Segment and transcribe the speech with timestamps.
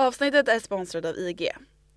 [0.00, 1.48] Avsnittet är sponsrat av IG.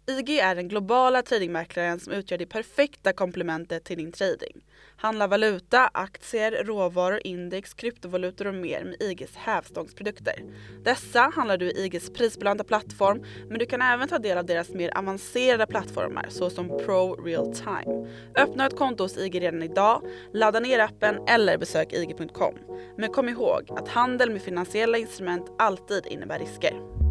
[0.08, 4.66] IG är den globala tradingmäklaren som utgör det perfekta komplementet till din trading.
[4.98, 10.44] Handla valuta, aktier, råvaror, index, kryptovalutor och mer med IGs hävstångsprodukter.
[10.84, 14.70] Dessa handlar du i IGs prisbelönta plattform men du kan även ta del av deras
[14.70, 18.08] mer avancerade plattformar såsom Pro Real Time.
[18.36, 20.02] Öppna ett konto hos IG redan idag,
[20.34, 22.56] ladda ner appen eller besök IG.com.
[22.98, 27.03] Men kom ihåg att handel med finansiella instrument alltid innebär risker.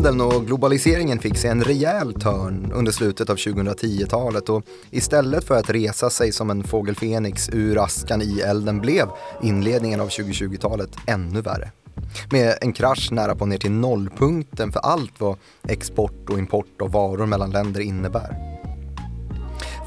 [0.00, 5.58] Handeln och globaliseringen fick sig en rejäl törn under slutet av 2010-talet och istället för
[5.58, 9.08] att resa sig som en fågel Fenix ur askan i elden blev
[9.42, 11.70] inledningen av 2020-talet ännu värre.
[12.30, 15.36] Med en krasch nära på ner till nollpunkten för allt vad
[15.68, 18.49] export och import av varor mellan länder innebär.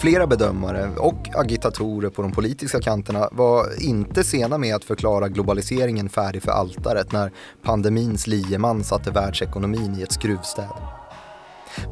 [0.03, 6.09] Flera bedömare och agitatorer på de politiska kanterna var inte sena med att förklara globaliseringen
[6.09, 10.69] färdig för altaret när pandemins lieman satte världsekonomin i ett skruvstäd.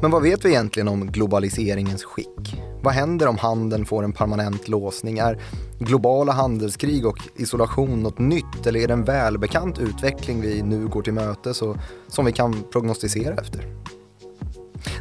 [0.02, 2.62] Men vad vet vi egentligen om globaliseringens skick?
[2.82, 5.18] Vad händer om handeln får en permanent låsning?
[5.18, 5.42] Är
[5.78, 11.02] globala handelskrig och isolation något nytt eller är det en välbekant utveckling vi nu går
[11.02, 11.76] till mötes och
[12.08, 13.82] som vi kan prognostisera efter?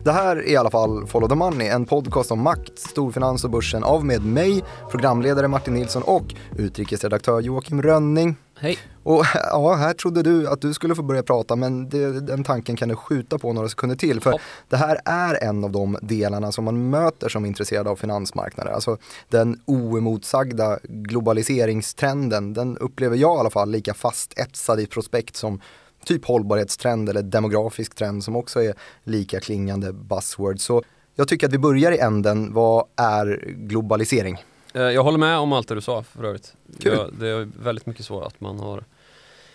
[0.03, 3.49] Det här är i alla fall Follow the Money, en podcast om makt, storfinans och
[3.49, 8.35] börsen av med mig, programledare Martin Nilsson och utrikesredaktör Joakim Rönning.
[8.59, 8.77] Hej.
[9.03, 12.75] Och ja, här trodde du att du skulle få börja prata men det, den tanken
[12.75, 14.21] kan du skjuta på några sekunder till.
[14.21, 14.37] För Ja.
[14.69, 18.71] det här är en av de delarna som man möter som intresserad av finansmarknader.
[18.71, 18.97] Alltså
[19.29, 25.61] den oemotsagda globaliseringstrenden, den upplever jag i alla fall lika fast etsad i prospekt som
[26.05, 30.63] typ hållbarhetstrend eller demografisk trend som också är lika klingande buzzwords.
[30.63, 30.83] Så
[31.15, 34.37] jag tycker att vi börjar i änden, vad är globalisering?
[34.73, 36.53] Eh, Jag håller med om allt det du sa för övrigt.
[36.79, 37.13] Kul.
[37.19, 38.83] Det är väldigt mycket så att man har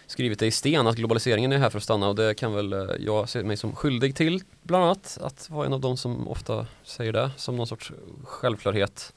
[0.06, 2.72] skrivit det i sten att globaliseringen är här för att stanna och det kan väl
[2.72, 6.28] eh, jag se mig som skyldig till bland annat att vara en av de som
[6.28, 7.92] ofta säger det som någon sorts
[8.24, 9.12] självklarhet.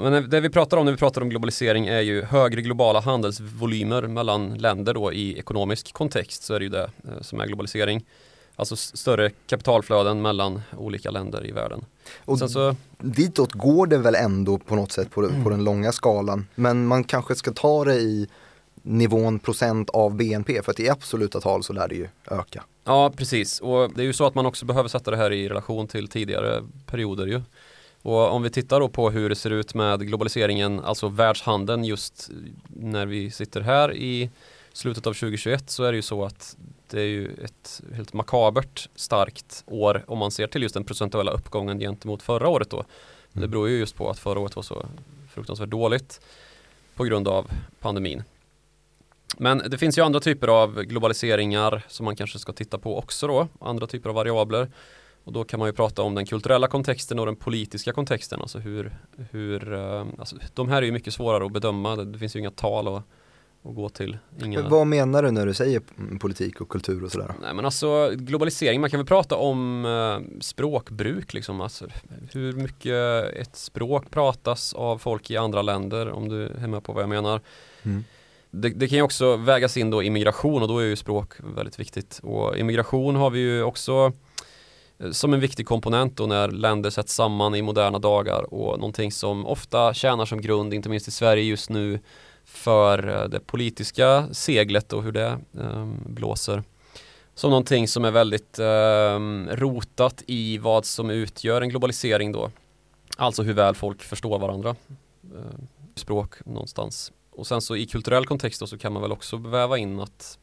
[0.00, 4.02] Men det vi pratar om när vi pratar om globalisering är ju högre globala handelsvolymer
[4.02, 8.04] mellan länder då i ekonomisk kontext så är det ju det eh, som är globalisering.
[8.56, 11.84] Alltså större kapitalflöden mellan olika länder i världen.
[12.24, 15.92] Och Sen så ditåt går det väl ändå på något sätt på, på den långa
[15.92, 16.46] skalan.
[16.54, 18.28] Men man kanske ska ta det i
[18.82, 22.64] nivån procent av BNP för att i absoluta tal så lär det ju öka.
[22.84, 23.60] Ja, precis.
[23.60, 26.08] Och det är ju så att man också behöver sätta det här i relation till
[26.08, 27.42] tidigare perioder ju.
[28.02, 32.30] Och om vi tittar då på hur det ser ut med globaliseringen, alltså världshandeln just
[32.68, 34.30] när vi sitter här i
[34.72, 36.56] slutet av 2021 så är det ju så att
[36.90, 41.32] det är ju ett helt makabert starkt år om man ser till just den procentuella
[41.32, 42.84] uppgången gentemot förra året då.
[43.32, 44.86] Det beror ju just på att förra året var så
[45.34, 46.20] fruktansvärt dåligt
[46.94, 47.50] på grund av
[47.80, 48.22] pandemin.
[49.38, 53.26] Men det finns ju andra typer av globaliseringar som man kanske ska titta på också
[53.26, 54.70] då, andra typer av variabler.
[55.24, 58.58] Och då kan man ju prata om den kulturella kontexten och den politiska kontexten, alltså
[58.58, 58.96] hur,
[59.30, 62.50] hur eh, alltså, de här är ju mycket svårare att bedöma, det, finns ju inga
[62.50, 63.02] tal att,
[63.62, 64.18] att gå till.
[64.44, 64.68] Inga...
[64.68, 65.82] Vad menar du när du säger
[66.20, 67.34] politik och kultur och sådär?
[67.42, 71.60] Nej men alltså globalisering, man kan väl prata om eh, språkbruk liksom.
[71.60, 71.86] Alltså,
[72.32, 76.92] hur mycket ett språk pratas av folk i andra länder, om du är med på
[76.92, 77.40] vad jag menar.
[77.82, 78.04] Mm.
[78.50, 81.80] Det, det kan ju också vägas in då immigration och då är ju språk väldigt
[81.80, 82.20] viktigt.
[82.22, 84.12] Och immigration har vi ju också
[85.00, 89.12] Eh, som en viktig komponent då när länder sätts samman i moderna dagar och någonting
[89.12, 92.00] som ofta tjänar som grund, inte minst i Sverige just nu,
[92.44, 96.62] för eh, det politiska seglet och hur det eh, blåser.
[97.34, 102.50] Som någonting som är väldigt eh, rotat i vad som utgör en globalisering då.
[103.16, 104.76] Alltså hur väl folk förstår varandra.
[105.22, 105.60] Eh,
[105.94, 107.12] språk någonstans.
[107.30, 110.38] Och sen så i kulturell kontext då så kan man väl också väva in att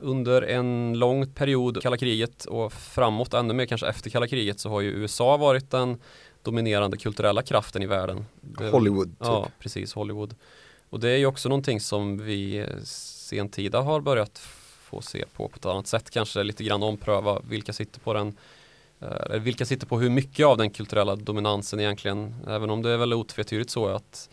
[0.00, 4.68] under en lång period, kalla kriget och framåt, ännu mer kanske efter kalla kriget så
[4.68, 5.98] har ju USA varit den
[6.42, 8.24] dominerande kulturella kraften i världen.
[8.70, 9.16] Hollywood typ.
[9.20, 10.34] Ja, precis, Hollywood.
[10.90, 14.38] Och det är ju också någonting som vi eh, sentida har börjat
[14.82, 18.36] få se på på ett annat sätt, kanske lite grann ompröva vilka sitter på den
[19.00, 22.90] eh, eller vilka sitter på hur mycket av den kulturella dominansen egentligen, även om det
[22.90, 24.30] är väl otvetydigt så att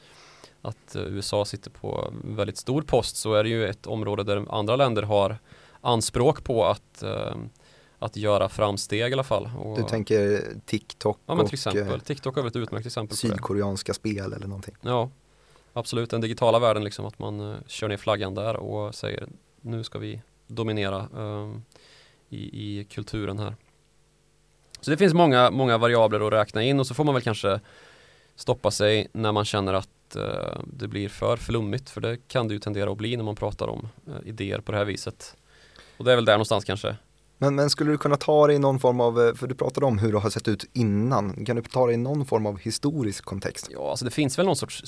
[0.62, 4.46] att eh, USA sitter på väldigt stor post så är det ju ett område där
[4.50, 5.38] andra länder har
[5.82, 7.36] anspråk på att, eh,
[8.00, 9.50] att göra framsteg i alla fall.
[9.60, 12.86] Och, Du tänker TikTok ja men till och exempel, eh, TikTok är väl ett utmärkt
[12.86, 14.76] exempel sydkoreanska spel eller någonting.
[14.82, 15.10] Ja,
[15.74, 16.10] absolut.
[16.10, 19.28] Den digitala världen, liksom att man kör ner flaggan där och säger
[19.62, 21.64] nu ska vi dominera ehm,
[22.30, 23.56] i, i kulturen här.
[24.82, 27.60] Så det finns många, många variabler att räkna in och så får man väl kanske
[28.36, 32.54] stoppa sig när man känner att eh, det blir för flummigt för det kan det
[32.54, 35.36] ju tendera att bli när man pratar om eh, idéer på det här viset.
[35.98, 36.96] Och det är väl där någonstans kanske.
[37.38, 39.86] Men, men skulle du kunna ta det i någon form av, eh, för du pratade
[39.86, 42.60] om hur det har sett ut innan, kan du ta det i någon form av
[42.60, 43.68] historisk kontext?
[43.72, 44.82] Ja, alltså det finns väl någon sorts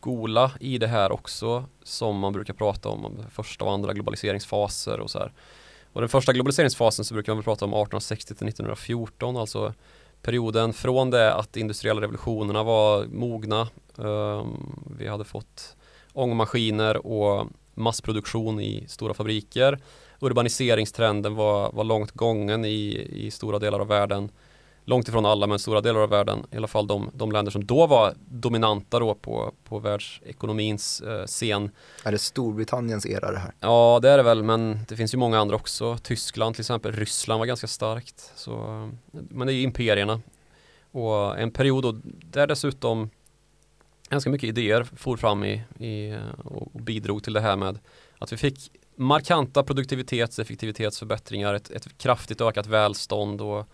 [0.00, 5.00] skola i det här också som man brukar prata om, om första och andra globaliseringsfaser
[5.00, 5.32] och så här.
[5.92, 9.74] Och den första globaliseringsfasen så brukar man prata om 1860 till 1914, alltså
[10.22, 13.68] perioden från det att industriella revolutionerna var mogna.
[13.98, 14.56] Ehm,
[14.98, 15.76] vi hade fått
[16.12, 19.78] ångmaskiner och massproduktion i stora fabriker.
[20.20, 24.30] Urbaniseringstrenden var, var långt gången i, i stora delar av världen
[24.84, 27.64] långt ifrån alla men stora delar av världen, i alla fall de, de länder som
[27.66, 31.70] då var dominanta då på, på världsekonomins eh, scen.
[32.04, 33.52] Är det Storbritanniens era det här?
[33.60, 35.98] Ja det är det väl men det finns ju många andra också.
[36.02, 38.32] Tyskland till exempel, Ryssland var ganska starkt.
[38.34, 38.52] Så,
[39.10, 40.20] men det är ju imperierna.
[40.92, 42.00] Och en period då,
[42.30, 43.10] där dessutom
[44.08, 47.78] ganska mycket idéer for fram i, i och bidrog till det här med
[48.18, 53.68] att vi fick markanta produktivitets och effektivitetsförbättringar, ett, ett kraftigt ökat välstånd och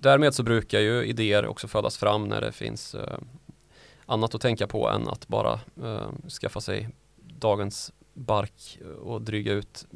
[0.00, 3.18] därmed så brukar ju idéer också födas fram när det finns eh,
[4.06, 6.08] annat att tänka på än att bara eh,
[6.40, 9.86] skaffa sig dagens bark och dryga ut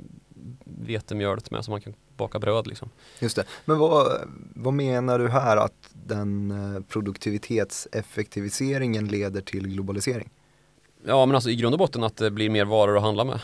[0.64, 2.90] vetemjölet med så man kan baka bröd liksom.
[3.20, 10.30] Just det, men vad, vad menar du här att den eh, produktivitetseffektiviseringen leder till globalisering?
[11.04, 13.40] Ja men alltså i grund och botten att det blir mer varor att handla med.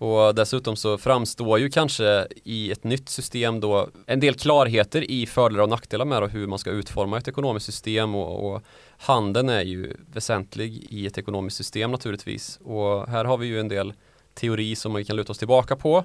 [0.00, 5.26] Och dessutom så framstår ju kanske i ett nytt system då en del klarheter i
[5.26, 8.62] fördelar och nackdelar med hur man ska utforma ett ekonomiskt system och, och
[8.98, 12.58] handeln är ju väsentlig i ett ekonomiskt system naturligtvis.
[12.64, 13.92] Och här har vi ju en del
[14.34, 16.04] teori som vi kan luta oss tillbaka på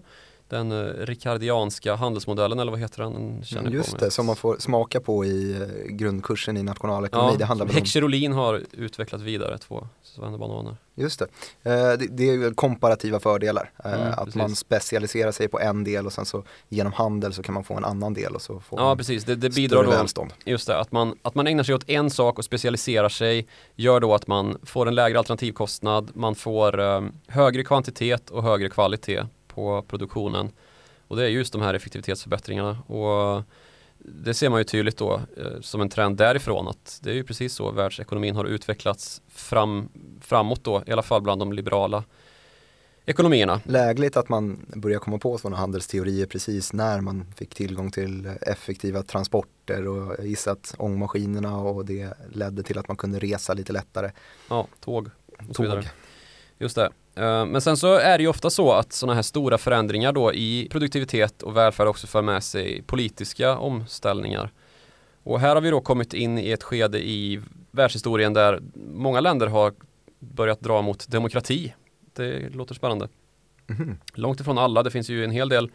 [0.57, 3.43] den uh, rikardianska handelsmodellen eller vad heter den?
[3.51, 7.31] den Just det, som man får smaka på i uh, grundkursen i nationalekonomi.
[7.31, 8.33] Ja, det handlar om...
[8.33, 10.77] har utvecklat vidare två svennebananer.
[10.95, 11.25] Just det.
[11.25, 13.71] Uh, det, det, är komparativa fördelar.
[13.83, 14.35] Mm, att precis.
[14.35, 17.73] man specialiserar sig på en del och sen så genom handel så kan man få
[17.73, 20.33] en annan del och så får Ja precis, det, det bidrar då, välstånd.
[20.45, 23.99] Just det, att man, att man ägnar sig åt en sak och specialiserar sig gör
[23.99, 29.23] då att man får en lägre alternativkostnad, man får um, högre kvantitet och högre kvalitet
[29.55, 30.51] på produktionen.
[31.07, 32.77] Och det är just de här effektivitetsförbättringarna.
[32.87, 33.43] Och
[33.97, 37.23] det ser man ju tydligt då eh, som en trend därifrån att det är ju
[37.23, 39.89] precis så världsekonomin har utvecklats fram,
[40.21, 42.03] framåt då, i alla fall bland de liberala
[43.05, 43.61] ekonomierna.
[43.63, 49.03] Lägligt att man börjar komma på sådana handelsteorier precis när man fick tillgång till effektiva
[49.03, 53.73] transporter och jag gissar att ångmaskinerna och det ledde till att man kunde resa lite
[53.73, 54.11] lättare.
[54.49, 55.09] Ja, tåg
[55.49, 55.85] och så vidare.
[56.57, 56.89] Just det.
[57.15, 60.33] Eh, men sen så är det ju ofta så att sådana här stora förändringar då
[60.33, 64.51] i produktivitet och välfärd också för med sig politiska omställningar.
[65.23, 67.41] Och här har vi då kommit in i ett skede i
[67.71, 68.61] världshistorien där
[68.93, 69.73] många länder har
[70.19, 71.73] börjat dra mot demokrati.
[72.13, 73.07] Det låter spännande.
[73.69, 73.97] Mm.
[74.13, 75.71] Långt ifrån alla, det finns ju en hel del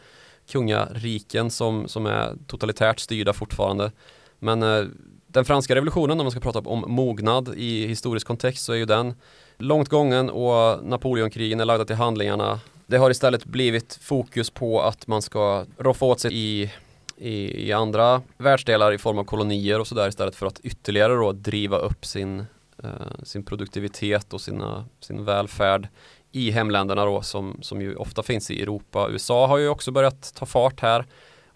[0.50, 3.92] kungariken som, som är totalitärt styrda fortfarande.
[4.38, 4.84] Men eh,
[5.26, 8.84] den franska revolutionen, om man ska prata om mognad i historisk kontext, så är ju
[8.84, 9.14] den
[9.60, 12.60] långt gången och Napoleonkrigen är lagda till handlingarna.
[12.86, 16.70] Det har istället blivit fokus på att man ska roffa åt sig i,
[17.16, 21.32] i, i andra världsdelar i form av kolonier och sådär istället för att ytterligare då
[21.32, 22.44] driva upp sin,
[22.82, 22.90] eh,
[23.22, 25.88] sin produktivitet och sina, sin välfärd
[26.32, 29.08] i hemländerna då som, som ju ofta finns i Europa.
[29.10, 31.06] USA har ju också börjat ta fart här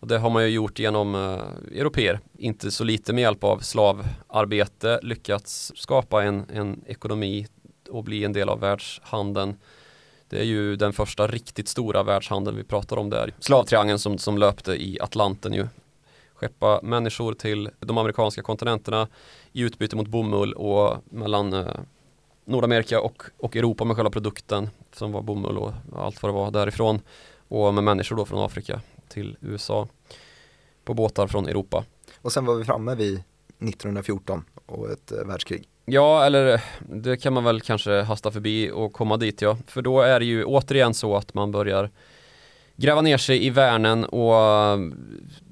[0.00, 3.59] och det har man ju gjort genom eh, europeer, inte så lite med hjälp av
[3.59, 7.47] slavarbete lyckats skapa en, en ekonomi
[7.88, 9.57] och bli en del av världshandeln.
[10.29, 13.35] Det är ju den första riktigt stora världshandeln vi pratar om där.
[13.38, 15.67] Slavtriangeln som, som löpte i Atlanten ju.
[16.35, 19.09] Skeppa människor till de amerikanska kontinenterna
[19.53, 21.67] i utbyte mot bomull och mellan eh,
[22.45, 26.50] Nordamerika och, och Europa med själva produkten som var bomull och allt vad det var
[26.50, 27.00] därifrån.
[27.49, 29.88] Och med människor då från Afrika till USA
[30.85, 31.85] på båtar från Europa.
[32.23, 33.23] Och sen var vi framme vid
[33.59, 35.69] 1914 och ett eh, världskrig.
[35.85, 39.59] Ja, eller det kan man väl kanske hasta förbi och komma dit ja.
[39.67, 41.91] För då är det ju återigen så att man börjar
[42.76, 44.35] gräva ner sig i värnen och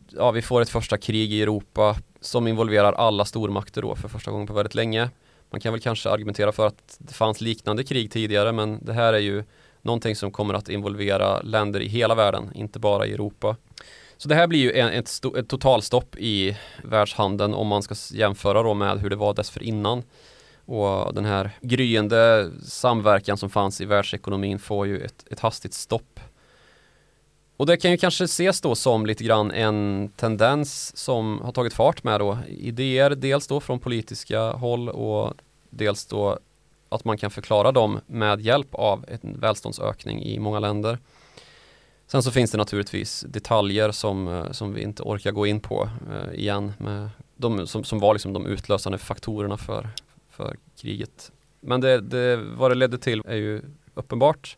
[0.08, 4.30] ja, vi får ett första krig i Europa som involverar alla stormakter då för första
[4.30, 5.10] gången på väldigt länge.
[5.50, 9.12] Man kan väl kanske argumentera för att det fanns liknande krig tidigare men det här
[9.12, 9.44] är ju
[9.82, 13.56] någonting som kommer att involvera länder i hela världen, inte bara i Europa.
[14.22, 18.74] Så det här blir ju ett, ett totalstopp i världshandeln om man ska jämföra då
[18.74, 20.02] med hur det var dessförinnan.
[20.64, 26.20] Och den här gryende samverkan som fanns i världsekonomin får ju ett, ett hastigt stopp.
[27.56, 31.74] Och det kan ju kanske ses då som lite grann en tendens som har tagit
[31.74, 35.34] fart med då idéer, dels då från politiska håll och
[35.70, 36.38] dels då
[36.88, 40.98] att man kan förklara dem med hjälp av en välståndsökning i många länder.
[42.06, 45.88] Sen så finns det naturligtvis detaljer som, eh, som vi inte orkar gå in på
[46.12, 49.88] eh, igen med de, som, som var liksom de utlösande faktorerna för,
[50.30, 51.32] för kriget.
[51.60, 53.62] Men det, det, vad det ledde till är ju
[53.94, 54.56] uppenbart.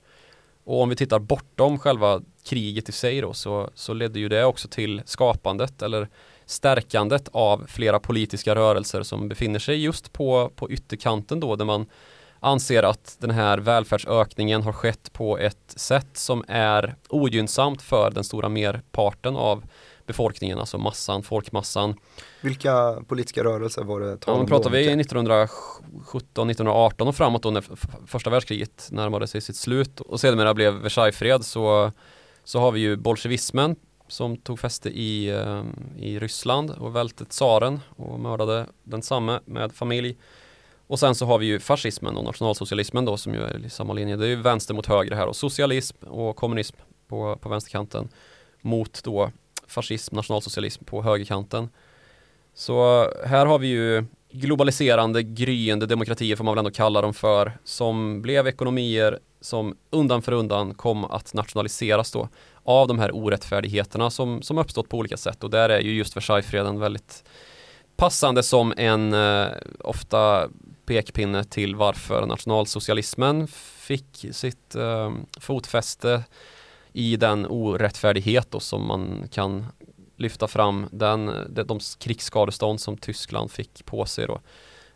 [0.65, 4.45] Och om vi tittar bortom själva kriget i sig då så, så ledde ju det
[4.45, 6.09] också till skapandet eller
[6.47, 11.87] stärkandet av flera politiska rörelser som befinner sig just på, på ytterkanten då där man
[12.45, 18.25] anser att den här välfärdsökningen har skett på ett sätt som är ogynnsamt för den
[18.25, 19.65] stora merparten av
[20.07, 21.95] befolkningen, alltså massan, folkmassan.
[22.41, 24.41] Vilka politiska rörelser var det tal om?
[24.41, 27.65] Ja, pratar vi 1917, 1918 och framåt då när
[28.07, 31.93] första världskriget närmade sig sitt slut och sedermera blev Versaillesfred så,
[32.45, 33.77] så har vi ju bolsjevismen
[34.09, 35.63] som tog fäste i, eh,
[35.99, 40.17] i Ryssland och välte tsaren och mördade densamme med familj.
[40.87, 43.93] Och sen så har vi ju fascismen och nationalsocialismen då som ju är i samma
[43.93, 44.17] linje.
[44.17, 46.77] Det är ju vänster mot höger här och socialism och kommunism
[47.09, 48.09] på, på vänsterkanten
[48.61, 49.31] mot då
[49.67, 51.69] fascism, nationalsocialism på högerkanten.
[52.55, 57.53] Så här har vi ju globaliserande, gryende demokratier får man väl ändå kalla dem för,
[57.65, 62.29] som blev ekonomier som undan för undan kom att nationaliseras då
[62.63, 66.17] av de här orättfärdigheterna som, som uppstått på olika sätt och där är ju just
[66.17, 67.25] Versaillesfreden väldigt
[67.97, 69.47] passande som en eh,
[69.81, 70.49] ofta
[70.87, 73.49] pekpinne till varför nationalsocialismen
[73.79, 76.25] fick sitt eh, fotfäste
[76.93, 79.67] i den orättfärdighet då som man kan
[80.17, 84.41] lyfta fram den, de, de krigsskadestånd som Tyskland fick på sig då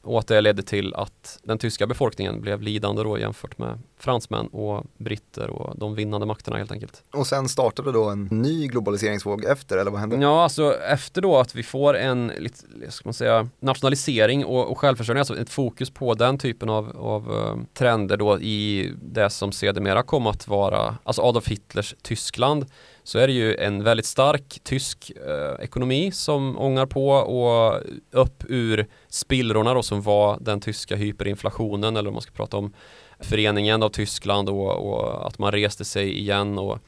[0.08, 4.46] och att det ledde till att den tyska befolkningen blev lidande då jämfört med fransmän
[4.46, 7.02] och britter och de vinnande makterna helt enkelt.
[7.12, 10.16] Och sen startade då en ny globaliseringsvåg efter eller vad hände?
[10.16, 14.78] Ja, alltså efter då att vi får en lite, ska man säga, nationalisering och, och
[14.78, 19.52] självförsörjning, alltså ett fokus på den typen av, av uh, trender då i det som
[19.52, 22.66] sedermera kom att vara, alltså Adolf Hitlers Tyskland
[23.08, 28.44] så är det ju en väldigt stark tysk eh, ekonomi som ångar på och upp
[28.48, 32.72] ur spillrorna då som var den tyska hyperinflationen eller om man ska prata om
[33.20, 36.78] föreningen av Tyskland och, och att man reste sig igen och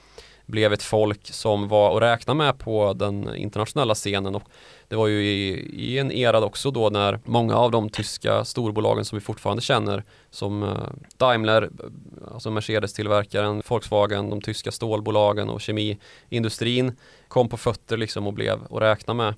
[0.51, 4.43] blev ett folk som var att räkna med på den internationella scenen och
[4.89, 9.05] det var ju i, i, en era också då när många av de tyska storbolagen
[9.05, 10.69] som vi fortfarande känner som eh,
[11.17, 16.97] Daimler, eh, alltså Mercedes-tillverkaren, Volkswagen, de tyska stålbolagen och kemiindustrin
[17.29, 19.35] kom på fötter liksom och blev att räkna med.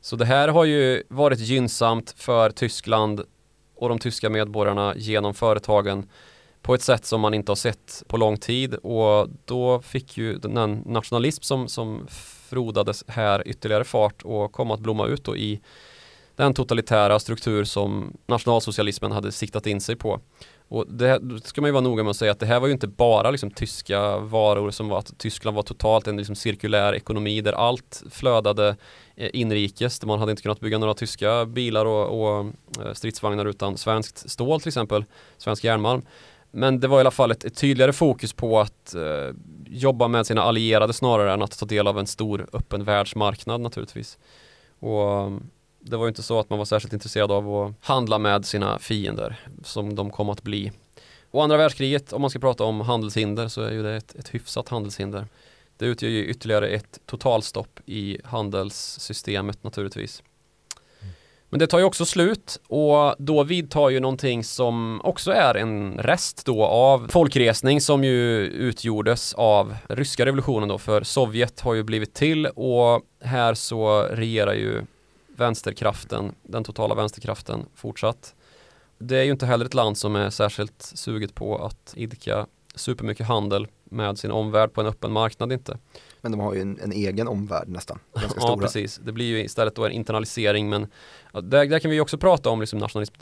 [0.00, 3.22] Så det här har ju varit gynnsamt för Tyskland
[3.76, 6.08] och de tyska medborgarna genom företagen
[6.62, 10.38] på ett sätt som man inte har sett på lång tid och då fick ju
[10.38, 12.06] den nationalism som, som
[12.50, 15.60] frodades här ytterligare fart och kom att blomma ut då i
[16.36, 20.20] den totalitära struktur som nationalsocialismen hade siktat in sig på.
[20.68, 22.72] Och det ska man ju vara noga med att säga att det här var ju
[22.72, 27.40] inte bara liksom tyska varor som var att Tyskland var totalt en liksom cirkulär ekonomi
[27.40, 28.76] där allt flödade
[29.16, 30.04] eh, inrikes.
[30.04, 32.52] Man hade inte kunnat bygga några tyska bilar och, och
[32.84, 35.04] eh, stridsvagnar utan svenskt stål till exempel,
[35.38, 36.02] svensk järnmalm.
[36.50, 39.34] Men det var i alla fall ett, ett tydligare fokus på att eh,
[39.66, 44.18] jobba med sina allierade snarare än att ta del av en stor öppen världsmarknad naturligtvis.
[44.78, 45.46] Och mm,
[45.80, 48.78] det var ju inte så att man var särskilt intresserad av att handla med sina
[48.78, 50.72] fiender som de kom att bli.
[51.30, 54.34] Och andra världskriget, om man ska prata om handelshinder så är ju det ett, ett
[54.34, 55.26] hyfsat handelshinder.
[55.76, 60.22] Det utgör ju ytterligare ett totalstopp i handelssystemet naturligtvis.
[61.50, 65.98] Men det tar ju också slut och då vidtar ju någonting som också är en
[65.98, 71.82] rest då av folkresning som ju utgjordes av ryska revolutionen då för Sovjet har ju
[71.82, 74.82] blivit till och här så regerar ju
[75.36, 78.34] vänsterkraften, den totala vänsterkraften fortsatt.
[78.98, 83.26] Det är ju inte heller ett land som är särskilt suget på att idka supermycket
[83.26, 85.78] handel med sin omvärld på en öppen marknad inte.
[86.22, 87.98] Men de har ju en, en egen omvärld nästan.
[88.14, 88.56] Ja, stora.
[88.56, 89.00] precis.
[89.04, 90.86] Det blir ju istället då en internalisering men
[91.32, 93.14] ja, där, där, kan vi också prata om liksom nationalism,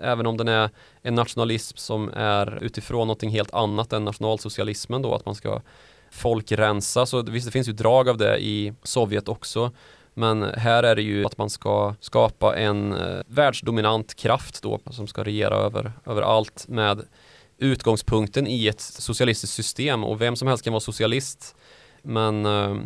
[0.00, 0.70] även om den är
[1.02, 5.62] en nationalism som är utifrån någonting helt annat än nationalsocialismen då, att man ska
[6.10, 7.06] folkrensa.
[7.06, 9.72] Så visst, det finns ju drag av det i Sovjet också.
[10.14, 15.06] Men här är det ju att man ska skapa en eh, världsdominant kraft då som
[15.06, 17.02] ska regera över, över allt med
[17.58, 21.56] utgångspunkten i ett socialistiskt system och vem som helst kan vara socialist
[22.04, 22.76] men eh,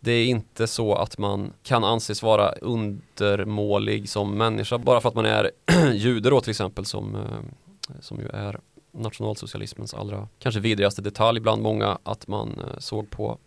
[0.00, 5.14] det är inte så att man kan anses vara undermålig som människa bara för att
[5.14, 5.50] man är
[5.92, 8.60] jude då till exempel som, eh, som ju är
[8.92, 13.38] nationalsocialismens allra kanske vidrigaste detalj bland många att man eh, såg på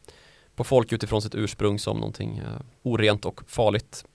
[0.55, 4.05] på folk utifrån sitt ursprung som någonting eh, orent och farligt.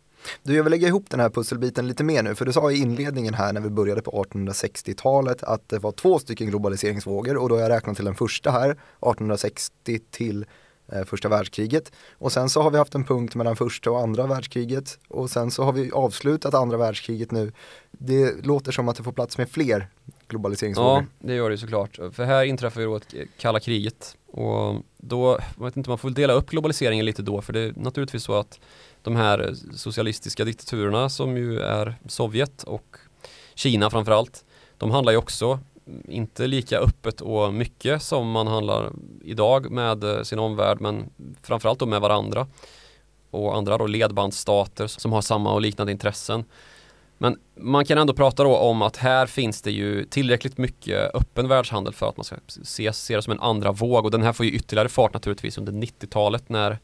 [0.42, 2.76] Du, jag vill lägga ihop den här pusselbiten lite mer nu, för du sa i
[2.76, 7.54] inledningen här när vi började på 1860-talet att det var två stycken globaliseringsvågor och då
[7.54, 10.46] har jag räknat till den första här, 1860 till
[10.92, 11.92] Eh, första världskriget.
[12.18, 15.50] Och sen så har vi haft en punkt mellan första och andra världskriget och sen
[15.50, 17.52] så har vi avslutat andra världskriget nu.
[17.90, 19.88] Det låter som att det får plats med fler
[20.28, 21.06] globaliseringsfrågor.
[21.20, 21.98] Ja, det gör det såklart.
[22.12, 26.08] För här inträffar ju då ett kalla kriget och då, jag vet inte, man får
[26.08, 28.60] väl dela upp globaliseringen lite då för det är naturligtvis så att
[29.02, 32.96] de här socialistiska diktaturerna som ju är Sovjet och
[33.54, 34.44] Kina framförallt,
[34.78, 35.60] de handlar ju också
[36.08, 38.92] inte lika öppet och mycket som man handlar
[39.24, 41.10] idag med eh, sin omvärld men
[41.42, 42.46] framförallt då med varandra
[43.30, 46.44] och andra då ledbandsstater som har samma och liknande intressen.
[47.18, 51.48] Men man kan ändå prata då om att här finns det ju tillräckligt mycket öppen
[51.48, 54.32] världshandel för att man ska se, se det som en andra våg och den här
[54.32, 56.78] får ju ytterligare fart naturligtvis under 90-talet när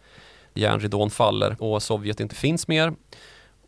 [0.55, 2.93] järnridån faller och Sovjet inte finns mer.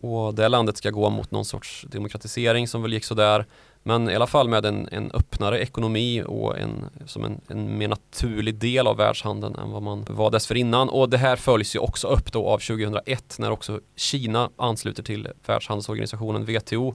[0.00, 3.46] Och det landet ska gå mot någon sorts demokratisering som väl gick sådär.
[3.88, 7.88] Men i alla fall med en, en öppnare ekonomi och en, som en, en mer
[7.88, 10.88] naturlig del av världshandeln än vad man var dessförinnan.
[10.88, 15.28] Och det här följs ju också upp då av 2001 när också Kina ansluter till
[15.46, 16.94] Världshandelsorganisationen WTO.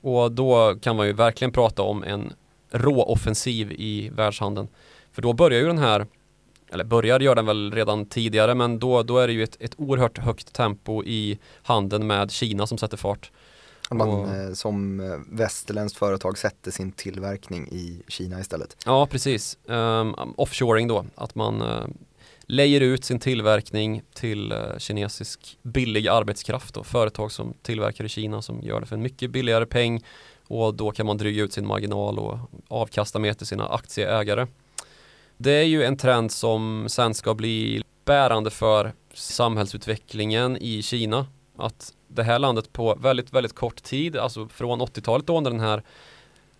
[0.00, 2.32] Och då kan man ju verkligen prata om en
[2.70, 4.68] råoffensiv i världshandeln.
[5.12, 6.06] För då börjar ju den här
[6.72, 9.74] eller börjar gör den väl redan tidigare men då, då är det ju ett, ett
[9.76, 13.30] oerhört högt tempo i handeln med Kina som sätter fart.
[13.90, 18.76] Man och, eh, som eh, västerländskt företag sätter sin tillverkning i Kina istället.
[18.86, 19.58] Ja, precis.
[19.64, 21.86] Um, offshoring då, att man uh,
[22.42, 28.42] lejer ut sin tillverkning till uh, kinesisk billig arbetskraft och företag som tillverkar i Kina
[28.42, 30.04] som gör det för en mycket billigare peng
[30.48, 32.38] och då kan man dryga ut sin marginal och
[32.68, 34.46] avkasta mer till sina aktieägare.
[35.36, 41.26] Det är ju en trend som sen ska bli bärande för samhällsutvecklingen i Kina.
[41.56, 45.60] Att det här landet på väldigt, väldigt kort tid, alltså från 80-talet då när den
[45.60, 45.82] här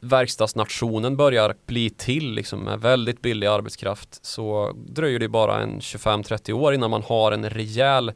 [0.00, 6.52] verkstadsnationen börjar bli till liksom med väldigt billig arbetskraft så dröjer det bara en 25-30
[6.52, 8.08] år innan man har en rejäl,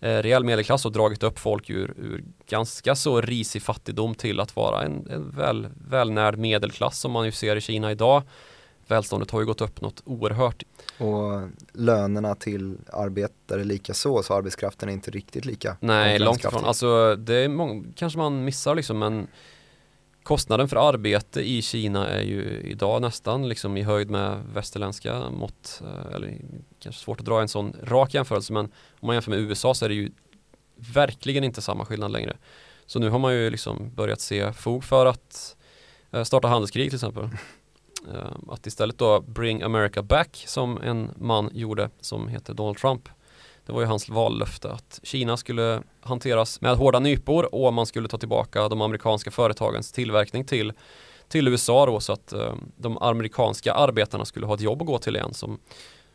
[0.00, 4.56] eh, rejäl medelklass och dragit upp folk ur, ur ganska så risig fattigdom till att
[4.56, 8.22] vara en, en väl, välnärd medelklass som man ju ser i Kina idag
[8.88, 10.62] välståndet har ju gått upp något oerhört.
[10.98, 16.64] Och lönerna till arbetare lika så, så arbetskraften är inte riktigt lika Nej, långt ifrån.
[16.64, 19.26] Alltså det är många, kanske man missar liksom men
[20.22, 25.82] kostnaden för arbete i Kina är ju idag nästan liksom i höjd med västerländska mått.
[25.84, 26.40] Eh, eller
[26.78, 28.64] kanske svårt att dra en sån rak jämförelse men
[29.00, 30.10] om man jämför med USA så är det ju
[30.76, 32.36] verkligen inte samma skillnad längre.
[32.86, 35.56] Så nu har man ju liksom börjat se fog för att
[36.12, 37.28] eh, starta handelskrig till exempel.
[38.14, 43.08] Eh, att istället då bring America back som en man gjorde som heter Donald Trump.
[43.66, 48.08] Det var ju hans vallöfte att Kina skulle hanteras med hårda nypor och man skulle
[48.08, 50.72] ta tillbaka de amerikanska företagens tillverkning till,
[51.28, 54.98] till USA då så att eh, de amerikanska arbetarna skulle ha ett jobb att gå
[54.98, 55.58] till igen som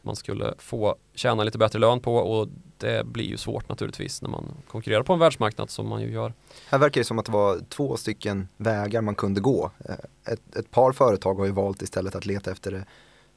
[0.02, 4.30] man skulle få tjäna lite bättre lön på och det blir ju svårt naturligtvis när
[4.30, 6.34] man konkurrerar på en världsmarknad som man ju gör.
[6.70, 9.72] Här verkar det som att det var två stycken vägar man kunde gå.
[9.86, 12.86] Eh, ett, ett par företag har ju valt istället att leta efter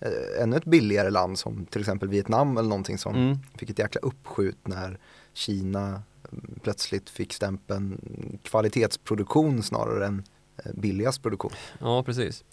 [0.00, 3.38] eh, ännu ett billigare land som till exempel Vietnam eller någonting som mm.
[3.58, 4.98] fick ett jäkla uppskjut när
[5.32, 8.00] Kina mm, plötsligt fick stämpeln
[8.42, 10.22] kvalitetsproduktion snarare än
[10.64, 11.52] eh, billigast produktion.
[11.78, 12.44] Ja, precis.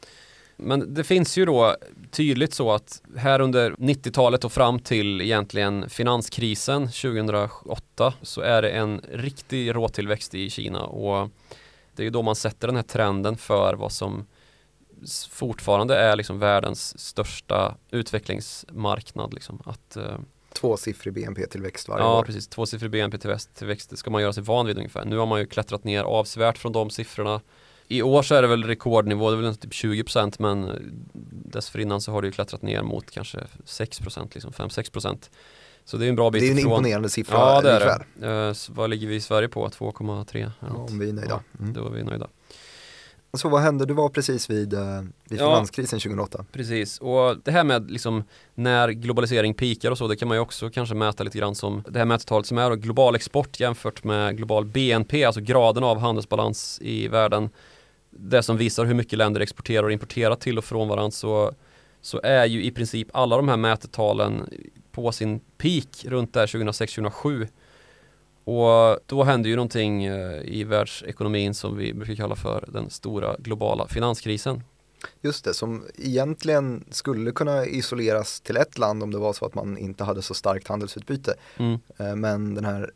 [0.62, 1.76] Men det finns ju då
[2.12, 8.70] tydligt så att här under 90-talet och fram till egentligen finanskrisen 2008 så är det
[8.70, 11.30] en riktig råtillväxt i Kina och
[11.96, 14.26] det är ju då man sätter den här trenden för vad som
[15.30, 19.34] fortfarande är liksom världens största utvecklingsmarknad.
[19.34, 19.62] Liksom.
[19.66, 20.18] Att, eh,
[20.54, 22.18] Tvåsiffrig BNP-tillväxt varje ja, år.
[22.18, 22.48] Ja, precis.
[22.48, 25.06] Tvåsiffrig BNP-tillväxt ska man göra sig van vid ungefär.
[25.06, 27.42] Nu har man ju klättrat ner avsevärt från de siffrorna
[27.92, 30.72] i år så är det väl rekordnivå, det är väl typ 20% men
[31.52, 35.30] dessförinnan så har det ju klättrat ner mot kanske 6% liksom 5-6%
[35.86, 36.72] Så det är en bra bit Det är en ifrån.
[36.72, 38.28] imponerande siffra Ja det är det.
[38.28, 39.68] Uh, vad ligger vi i Sverige på?
[39.68, 40.52] 2,3?
[40.60, 41.30] Ja, om vi är nöjda.
[41.30, 41.74] Ja, mm.
[41.74, 42.28] Då är vi nöjda.
[43.34, 43.86] Så vad hände?
[43.86, 46.46] Du var precis vid, uh, vid finanskrisen 2008.
[46.52, 48.24] Precis, och det här med liksom
[48.56, 51.84] när globalisering pikar och så, det kan man ju också kanske mäta lite grann som
[51.90, 56.80] det här mätetalet som är global export jämfört med global BNP, alltså graden av handelsbalans
[56.82, 57.50] i världen
[58.12, 61.54] det som visar hur mycket länder exporterar och importerar till och från varandra så,
[62.02, 64.50] så är ju i princip alla de här mätetalen
[64.92, 67.48] på sin peak runt där 2006-2007
[68.44, 73.36] och då hände ju någonting eh, i världsekonomin som vi brukar kalla för den stora
[73.40, 74.64] globala finanskrisen.
[75.22, 79.56] Just det, som egentligen skulle kunna isoleras till ett land om det var så att
[79.56, 81.34] man inte hade så starkt handelsutbyte.
[81.58, 81.80] Mm.
[81.98, 82.92] Eh, Men den här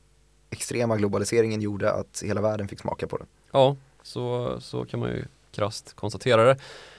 [0.50, 3.26] extrema globaliseringen gjorde att hela världen fick smaka på det.
[3.52, 3.76] Ja,
[4.06, 6.58] så, så kan man ju krasst konstatera det.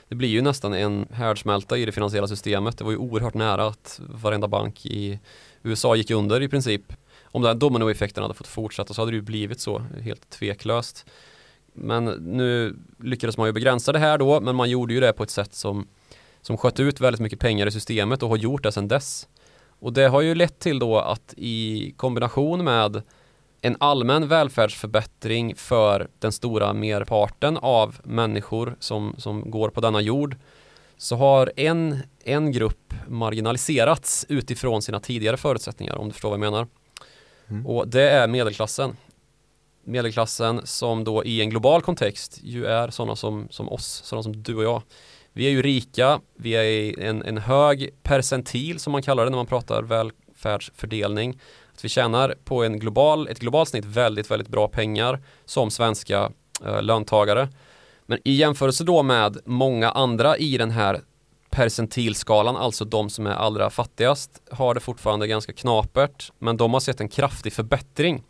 [0.09, 2.79] Det blir ju nästan en härdsmälta i det finansiella systemet.
[2.79, 5.21] Det var ju oerhört nära att varenda bank i
[5.62, 6.92] USA gick under i princip.
[7.23, 11.07] Om den här dominoeffekten hade fått fortsätta så hade det ju blivit så, helt tveklöst.
[11.73, 15.23] Men nu lyckades man ju begränsa det här då, men man gjorde ju det på
[15.23, 15.88] ett sätt som,
[16.40, 19.29] som sköt ut väldigt mycket pengar i systemet och har gjort det sedan dess.
[19.79, 23.03] Och det har ju lett till då att i kombination med
[23.66, 30.37] en allmän välfärdsförbättring för den stora merparten av människor som, som går på denna jord
[30.96, 36.52] så har en, en grupp marginaliserats utifrån sina tidigare förutsättningar om du förstår vad jag
[36.52, 36.66] menar.
[37.48, 37.66] Mm.
[37.66, 38.96] Och det är medelklassen.
[39.85, 44.42] Medelklassen som då i en global kontext ju är sådana som, som oss, sådana som
[44.42, 44.83] du och jag.
[45.33, 49.31] Vi är ju rika, vi är i en, en hög percentil som man kallar det
[49.31, 51.40] när man pratar välfärdsfördelning.
[51.76, 56.30] Att vi tjänar på en global, ett globalt snitt väldigt, väldigt bra pengar som svenska
[56.64, 57.48] eh, löntagare.
[58.06, 61.00] Men i jämförelse då med många andra i den här
[61.50, 66.80] percentilskalan, alltså de som är allra fattigast, har det fortfarande ganska knapert, men de har
[66.80, 68.22] sett en kraftig förbättring.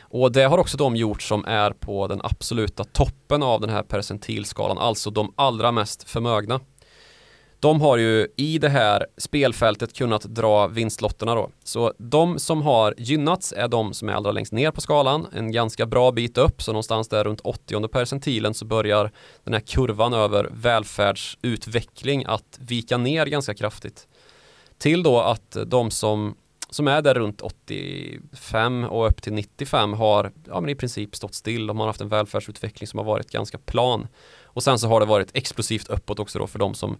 [0.00, 3.82] Och det har också de gjort som är på den absoluta toppen av den här
[3.82, 6.60] percentilskalan, alltså de allra mest förmögna.
[7.64, 11.50] De har ju i det här spelfältet kunnat dra vinstlotterna då.
[11.64, 15.52] Så de som har gynnats är de som är allra längst ner på skalan, en
[15.52, 19.10] ganska bra bit upp, så någonstans där runt 80 percentilen så börjar
[19.44, 24.08] den här kurvan över välfärdsutveckling att vika ner ganska kraftigt.
[24.78, 26.34] Till då att de som,
[26.70, 31.34] som är där runt 85 och upp till 95 har ja, men i princip stått
[31.34, 31.66] still.
[31.66, 34.06] De har haft en välfärdsutveckling som har varit ganska plan.
[34.42, 36.96] Och sen så har det varit explosivt uppåt också då för de som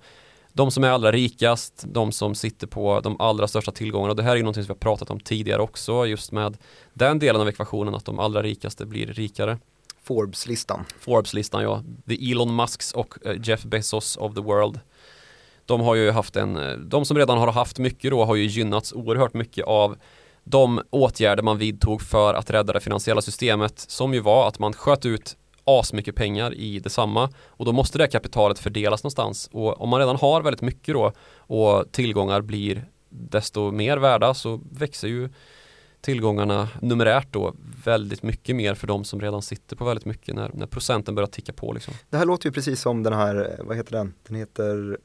[0.57, 4.15] de som är allra rikast, de som sitter på de allra största tillgångarna.
[4.15, 6.57] Det här är ju någonting som vi har pratat om tidigare också, just med
[6.93, 9.59] den delen av ekvationen att de allra rikaste blir rikare.
[10.03, 10.85] Forbes-listan.
[11.01, 14.81] Forbes-listan ja, the Elon Musks och eh, Jeff Bezos of the world.
[15.67, 18.47] De har ju haft en, eh, de som redan har haft mycket då har ju
[18.47, 19.97] gynnats oerhört mycket av
[20.45, 24.73] de åtgärder man vidtog för att rädda det finansiella systemet som ju var att man
[24.73, 29.89] sköt ut asmycket pengar i detsamma och då måste det kapitalet fördelas någonstans och om
[29.89, 35.31] man redan har väldigt mycket då och tillgångar blir desto mer värda så växer ju
[36.01, 40.51] tillgångarna numerärt då väldigt mycket mer för de som redan sitter på väldigt mycket när,
[40.55, 41.95] när procenten börjar ticka på liksom.
[42.11, 44.15] Det här låter ju precis som den här, vad heter den?
[44.27, 44.99] Den heter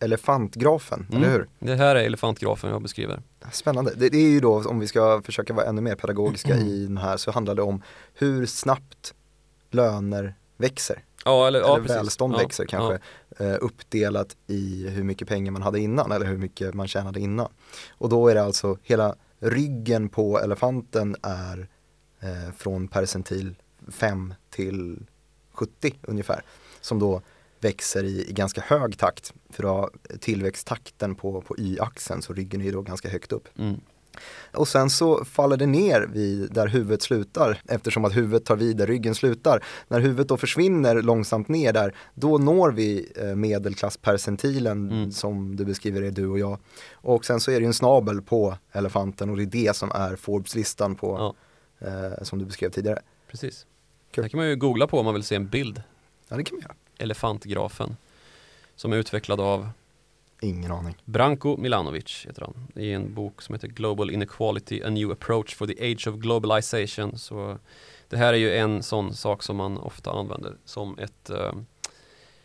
[0.00, 1.22] elefantgrafen, Mm.
[1.22, 1.48] eller hur?
[1.58, 3.22] Det här är elefantgrafen jag beskriver.
[3.52, 3.92] Spännande.
[3.96, 6.96] Det, det är ju då, om vi ska försöka vara ännu mer pedagogiska i den
[6.98, 7.82] här, så handlar det om
[8.14, 9.14] hur snabbt
[9.74, 11.04] löner växer.
[11.24, 11.96] Ja, eller, ja, eller precis.
[11.96, 12.98] välstånd ja, växer kanske.
[13.38, 17.48] Eh, uppdelat i hur mycket pengar man hade innan eller hur mycket man tjänade innan.
[17.90, 21.68] Och då är det alltså hela ryggen på elefanten är
[22.20, 23.54] eh, från percentil
[23.88, 25.06] 5 till
[25.52, 26.42] 70 ungefär.
[26.80, 27.22] Som då
[27.60, 29.34] växer i, i ganska hög takt.
[29.50, 33.48] För då tillväxttakten på, på y-axeln så ryggen är ju då ganska högt upp.
[33.54, 33.62] Ja.
[33.62, 33.80] Mm.
[34.52, 38.76] Och sen så faller det ner vid där huvudet slutar eftersom att huvudet tar vid
[38.76, 39.64] där ryggen slutar.
[39.88, 45.12] När huvudet då försvinner långsamt ner där, då når vi eh, medelklasspercentilen Mm.
[45.12, 46.58] som du beskriver är du och jag.
[46.92, 49.90] Och sen så är det ju en snabel på elefanten och det är det som
[49.94, 51.34] är Forbes-listan på,
[51.80, 51.86] Ja.
[51.88, 53.00] eh, som du beskrev tidigare.
[53.30, 53.66] Precis.
[54.10, 54.24] Kul.
[54.24, 55.82] Det kan man ju googla på om man vill se en bild.
[56.28, 56.74] Ja det kan man göra.
[56.98, 57.96] Elefantgrafen.
[58.76, 59.68] Som är utvecklad av
[60.44, 60.96] Ingen aning.
[61.04, 62.82] Branko Milanovic heter han.
[62.82, 67.18] I en bok som heter Global Inequality, A New Approach for the Age of Globalization.
[67.18, 67.58] Så
[68.08, 71.52] det här är ju en sån sak som man ofta använder som ett eh,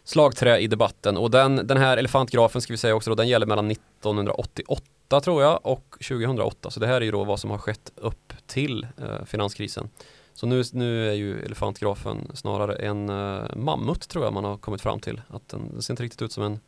[0.04, 1.18] slagträ i debatten.
[1.18, 5.44] Och den, den här elefantgrafen ska vi säga också då, den gäller mellan 1988 tror
[5.44, 6.72] jag och 2008.
[6.72, 9.90] Så det här är ju då vad som har skett upp till eh, finanskrisen.
[10.34, 14.82] Så nu, nu är ju elefantgrafen snarare en eh, mammut tror jag man har kommit
[14.82, 15.22] fram till.
[15.28, 16.60] Att den, den ser inte riktigt ut som en,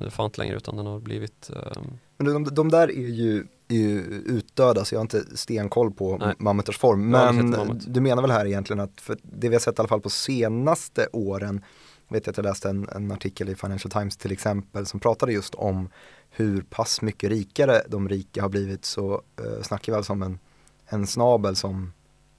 [0.00, 1.82] som en elefant längre utan den har blivit eh,
[2.16, 6.16] Men de, de där är ju, är ju utdöda så jag har inte stenkoll på
[6.16, 6.34] Nej.
[6.38, 7.10] mammuters form.
[7.10, 7.94] Men mammut.
[7.94, 10.10] du menar väl här egentligen att för det vi har sett i alla fall på
[10.10, 11.64] senaste åren
[12.08, 15.32] vet jag att jag läste en, en artikel i Financial Times till exempel som pratade
[15.32, 15.88] just om
[16.30, 20.38] hur pass mycket rikare de rika har blivit så uh, snackar vi alltså om en,
[20.86, 21.92] en snabel som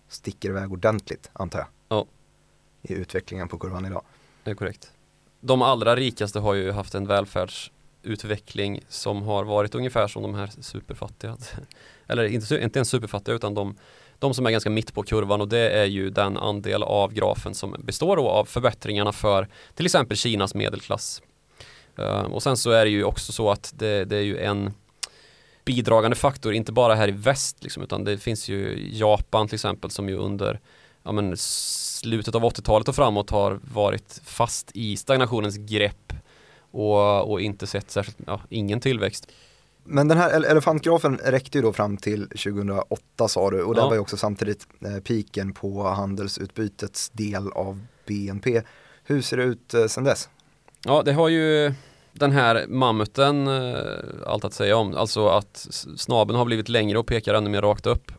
[0.10, 1.68] sticker iväg ordentligt antar jag.
[1.90, 2.06] Ja.
[2.82, 4.04] I utvecklingen på kurvan idag.
[4.44, 4.92] Det är korrekt.
[5.42, 10.50] De allra rikaste har ju haft en välfärdsutveckling som har varit ungefär som de här
[10.62, 11.38] superfattiga.
[12.08, 13.76] Eller inte, inte ens superfattiga utan de,
[14.20, 17.54] de som är ganska mitt på kurvan och det är ju den andel av grafen
[17.54, 21.22] som består då av förbättringarna för till exempel Kinas medelklass.
[21.98, 24.74] Ehm, och sen så är det ju också så att det, det, är ju en
[25.66, 29.92] bidragande faktor, inte bara här i väst liksom, utan det finns ju Japan till exempel
[29.92, 30.60] som ju under
[31.04, 31.38] ja, men,
[32.02, 36.14] slutet av 80-talet och framåt har varit fast i stagnationens grepp
[36.72, 39.32] och, och inte sett särskilt, ja, ingen tillväxt.
[39.84, 43.94] Men den här elefantgrafen räckte ju då fram till 2008 sa du och det var
[43.94, 48.62] ju också samtidigt eh, piken på handelsutbytets del av BNP.
[49.04, 50.30] Hur ser det ut eh, sedan dess?
[50.86, 51.74] Ja, det har ju
[52.14, 53.76] den här mammuten eh,
[54.28, 54.98] allt att säga om.
[54.98, 58.12] Alltså att snabeln har blivit längre och pekar ännu mer rakt upp.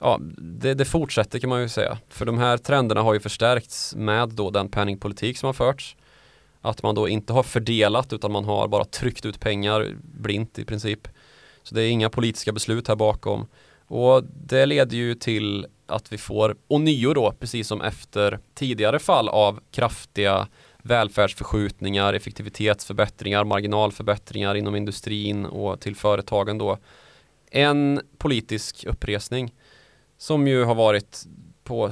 [0.00, 1.98] Ja, det, det, fortsätter kan man ju säga.
[2.08, 5.96] För de här trenderna har ju förstärkts med då den penningpolitik som har förts.
[6.60, 10.64] Att man då inte har fördelat utan man har bara tryckt ut pengar blint i
[10.64, 11.08] princip.
[11.62, 13.46] Så det är inga politiska beslut här bakom.
[13.86, 19.28] Och det leder ju till att vi får ånyo då, precis som efter tidigare fall
[19.28, 20.48] av kraftiga
[20.82, 26.78] välfärdsförskjutningar, effektivitetsförbättringar, marginalförbättringar inom industrin och till företagen då.
[27.50, 29.52] En politisk uppresning
[30.18, 31.26] som ju har varit
[31.68, 31.90] på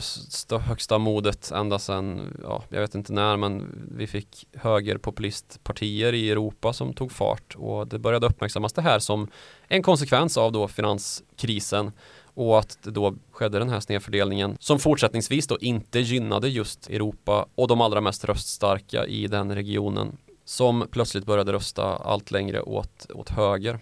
[0.61, 6.73] högsta modet ända sedan, ja, jag vet inte när, men vi fick högerpopulistpartier i Europa
[6.73, 9.29] som tog fart och det började uppmärksammas det här som
[9.69, 11.93] en konsekvens av då finanskrisen
[12.35, 17.47] och att det då skedde den här snedfördelningen som fortsättningsvis då inte gynnade just Europa
[17.55, 23.07] och de allra mest röststarka i den regionen som plötsligt började rösta allt längre åt,
[23.15, 23.79] åt höger.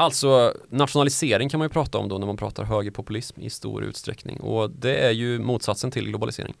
[0.00, 4.40] Alltså nationalisering kan man ju prata om då när man pratar högerpopulism i stor utsträckning
[4.40, 6.54] och det är ju motsatsen till globalisering.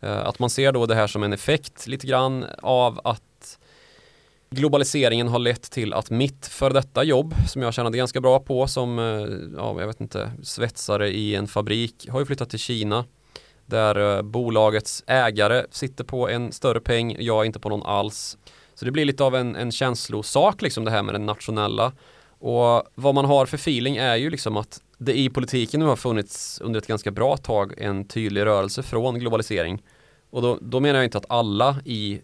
[0.00, 3.58] Eh, att man ser då det här som en effekt lite grann av att
[4.50, 8.66] globaliseringen har lett till att mitt för detta jobb som jag tjänade ganska bra på
[8.66, 9.04] som, eh,
[9.56, 13.04] ja, jag vet inte, svetsare i en fabrik har ju flyttat till Kina
[13.66, 18.38] där eh, bolagets ägare sitter på en större peng, jag inte på någon alls.
[18.74, 21.92] Så det blir lite av en, en känslosak liksom det här med den nationella.
[22.42, 25.96] Och vad man har för feeling är ju liksom att det i politiken nu har
[25.96, 29.82] funnits under ett ganska bra tag en tydlig rörelse från globalisering.
[30.30, 32.20] Och då, då menar jag inte att alla i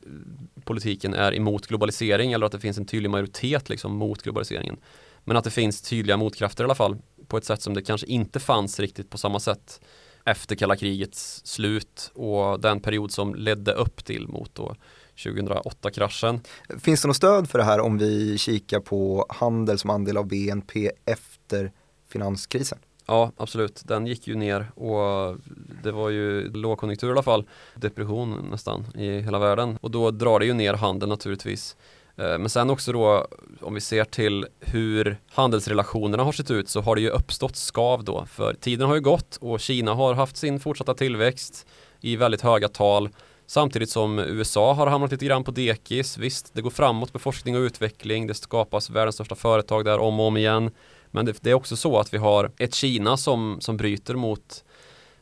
[0.64, 4.76] politiken är emot globalisering eller att det finns en tydlig majoritet liksom mot globaliseringen.
[5.24, 8.06] Men att det finns tydliga motkrafter i alla fall på ett sätt som det kanske
[8.06, 9.80] inte fanns riktigt på samma sätt
[10.24, 14.74] efter kalla krigets slut och den period som ledde upp till mot då
[15.18, 16.40] 2008-kraschen.
[16.80, 20.26] Finns det något stöd för det här om vi kikar på handel som andel av
[20.26, 21.72] BNP efter
[22.08, 22.78] finanskrisen?
[23.06, 23.82] Ja, absolut.
[23.84, 25.36] Den gick ju ner och
[25.82, 27.48] det var ju lågkonjunktur i alla fall.
[27.74, 31.76] Depression nästan i hela världen och då drar det ju ner handeln naturligtvis.
[32.16, 33.26] Eh, men sen också då
[33.60, 38.04] om vi ser till hur handelsrelationerna har sett ut så har det ju uppstått skav
[38.04, 38.26] då.
[38.26, 41.66] För tiden har ju gått och Kina har haft sin fortsatta tillväxt
[42.00, 43.08] i väldigt höga tal.
[43.50, 46.18] Samtidigt som USA har hamnat lite grann på dekis.
[46.18, 48.26] Visst, det går framåt med forskning och utveckling.
[48.26, 50.70] Det skapas världens största företag där om och om igen.
[51.10, 54.64] Men det, det, är också så att vi har ett Kina som, som bryter mot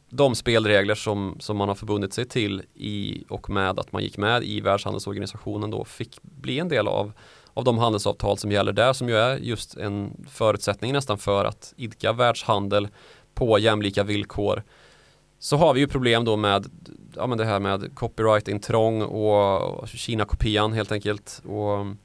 [0.08, 4.16] de spelregler som, som man har förbundit sig till i och med att man gick
[4.18, 7.12] med i Världshandelsorganisationen då fick bli en del av,
[7.54, 11.74] av de handelsavtal som gäller där som ju är just en förutsättning nästan för att
[11.76, 12.88] idka världshandel
[13.34, 14.62] på jämlika villkor.
[15.38, 16.66] Så har vi ju problem då med
[17.16, 21.42] ja, men det här med copyright-intrång och Kina-kopian helt enkelt.
[21.46, 21.98] Och mm,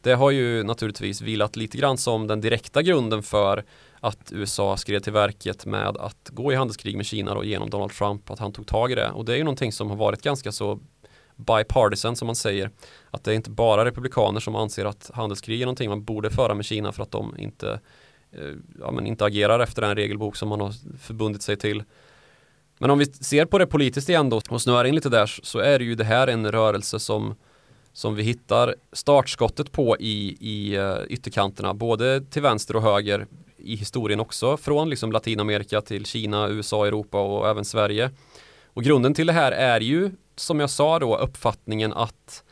[0.00, 3.64] det har ju naturligtvis vilat lite grann som den direkta grunden för
[4.00, 7.92] att USA skrev till verket med att gå i handelskrig med Kina då genom Donald
[7.92, 9.10] Trump, att han tog tag i det.
[9.10, 10.78] Och det är ju någonting som har varit ganska så
[11.36, 12.70] bipartisan som man säger.
[13.10, 16.54] Att det är inte bara republikaner som anser att handelskrig är någonting man borde föra
[16.54, 17.80] med Kina för att de inte,
[18.32, 21.84] eh, ja, men inte agerar efter den regelbok som man har förbundit sig till.
[22.80, 25.58] Men om vi ser på det politiskt igen då och snöar in lite där så
[25.58, 27.34] är det ju det här en rörelse som
[27.92, 33.26] som vi hittar startskottet på i, i eh, ytterkanterna, både till vänster och höger
[33.58, 38.10] i historien också, från liksom Latinamerika till Kina, USA, Europa och även Sverige.
[38.66, 42.44] Och grunden till det här är ju, som jag sa då, uppfattningen att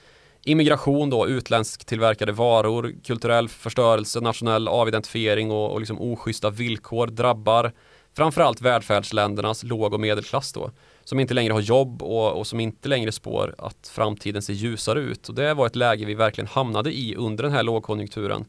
[0.45, 7.73] immigration då, utländsk tillverkade varor, kulturell förstörelse, nationell avidentifiering och, och liksom oschyssta villkor drabbar
[8.19, 10.71] framförallt välfärdsländernas låg och medelklass då
[11.05, 15.01] som inte längre har jobb och, och, som inte längre spår att framtiden ser ljusare
[15.01, 15.29] ut.
[15.29, 18.45] Och det var ett läge vi verkligen hamnade i under den här lågkonjunkturen.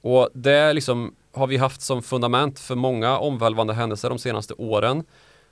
[0.00, 5.04] Och det liksom har vi haft som fundament för många omvälvande händelser de senaste åren.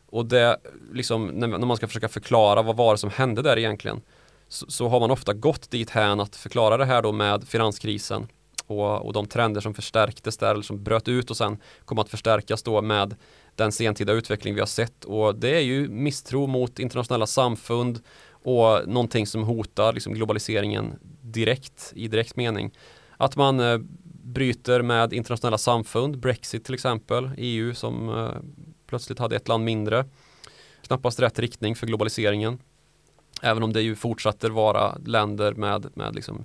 [0.06, 0.56] Och det
[0.92, 4.00] liksom, när, man ska försöka förklara vad var det som hände där egentligen
[4.48, 8.28] så, så har man ofta gått dit hän att förklara det här då med finanskrisen
[8.66, 12.08] och, och de trender som förstärktes där eller som bröt ut och sen kom att
[12.08, 13.16] förstärkas då med
[13.54, 18.00] den sentida utveckling vi har sett och det är ju misstro mot internationella samfund
[18.42, 22.70] och någonting som hotar liksom globaliseringen direkt, i direkt mening.
[23.16, 23.78] Att man eh,
[24.24, 28.30] bryter med internationella samfund, Brexit till exempel, EU som eh,
[28.86, 30.04] plötsligt hade ett land mindre.
[30.82, 32.58] Knappast rätt riktning för globaliseringen.
[33.42, 36.44] Även om det ju fortsätter vara länder med, med liksom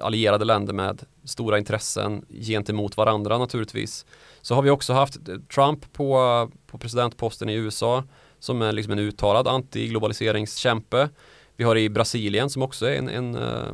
[0.00, 4.06] allierade länder med stora intressen gentemot varandra naturligtvis.
[4.40, 5.18] Så har vi också haft
[5.54, 8.04] Trump på, på presidentposten i USA
[8.38, 11.08] som är liksom en uttalad antiglobaliseringskämpe.
[11.56, 13.72] Vi har i Brasilien som också är en, en eh,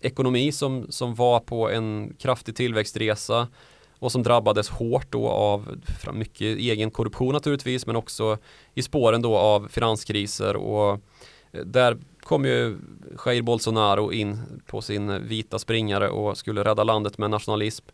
[0.00, 3.48] ekonomi som, som var på en kraftig tillväxtresa
[3.98, 5.80] och som drabbades hårt då av
[6.12, 8.38] mycket egen korruption naturligtvis men också
[8.74, 11.00] i spåren då av finanskriser och
[11.52, 12.78] eh, där kom ju
[13.26, 17.86] Jair Bolsonaro in på sin vita springare och skulle rädda landet med nationalism.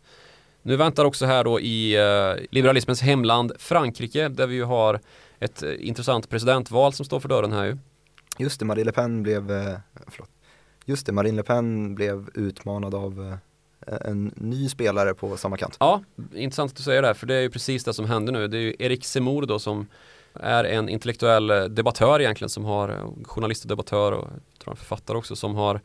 [0.61, 4.99] Nu väntar också här då i eh, liberalismens hemland Frankrike där vi ju har
[5.39, 7.77] ett eh, intressant presidentval som står för dörren här ju.
[8.37, 10.29] Just det, Marine Le Pen blev, eh, förlåt.
[10.85, 13.37] Just det, Marine Le Pen blev utmanad av
[14.01, 15.77] en ny spelare på samma kant.
[15.79, 18.47] Ja, intressant att du säger det, för det är ju precis det som händer nu.
[18.47, 19.87] Det är ju Erik Zemmour då som
[20.33, 24.27] är en intellektuell eh, debattör egentligen som har eh, journalist och debattör och
[24.59, 25.81] tror en författare också som har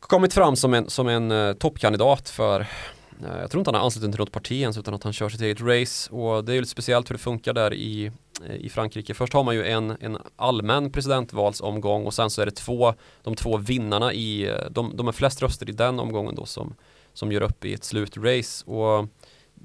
[0.00, 3.84] kommit fram som en, som en eh, toppkandidat för uh, jag tror inte han har
[3.84, 6.54] anslutit till något parti ens utan att han kör sitt eget race och det är
[6.54, 8.12] ju lite speciellt hur det funkar där i,
[8.58, 9.14] i Frankrike.
[9.14, 13.34] Först har man ju en, en allmän presidentvalsomgång och sen så är det två, de
[13.34, 16.74] två vinnarna i, de, de är flest röster i den omgången då som,
[17.12, 19.08] som gör upp i ett slutrace och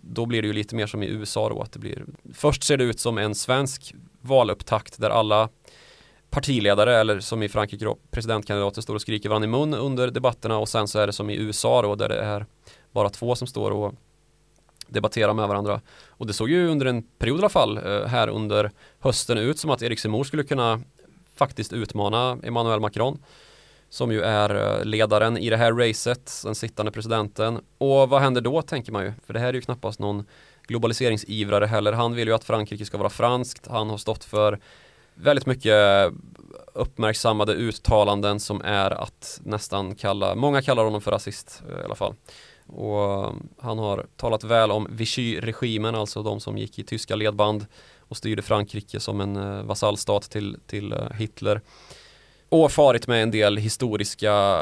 [0.05, 2.77] då blir det ju lite mer som i USA då att det blir Först ser
[2.77, 5.49] det ut som en svensk valupptakt där alla
[6.29, 10.57] partiledare eller som i Frankrike då, presidentkandidater står och skriker varandra i mun under debatterna
[10.57, 12.45] och sen så är det som i USA då där det är
[12.91, 13.93] bara två som står och
[14.87, 15.81] debatterar med varandra.
[16.07, 19.59] Och det såg ju under en period i alla fall eh, här under hösten ut
[19.59, 20.81] som att Erik Zemmour skulle kunna
[21.35, 23.19] faktiskt utmana Emmanuel Macron
[23.93, 27.59] som ju är eh, ledaren i det här racet, den sittande presidenten.
[27.77, 30.25] Och vad händer då tänker man ju, för det här är ju knappast någon
[30.67, 31.91] globaliseringsivrare heller.
[31.93, 34.59] Han vill ju att Frankrike ska vara franskt, han har stått för
[35.15, 36.11] väldigt mycket
[36.73, 41.95] uppmärksammade uttalanden som är att nästan kalla, många kallar honom för rasist eh, i alla
[41.95, 42.15] fall.
[42.67, 47.65] Och eh, han har talat väl om Vichy-regimen, alltså de som gick i tyska ledband
[47.99, 51.61] och styrde Frankrike som en vasallstat till, till Hitler.
[52.53, 54.61] Och farit med en del historiska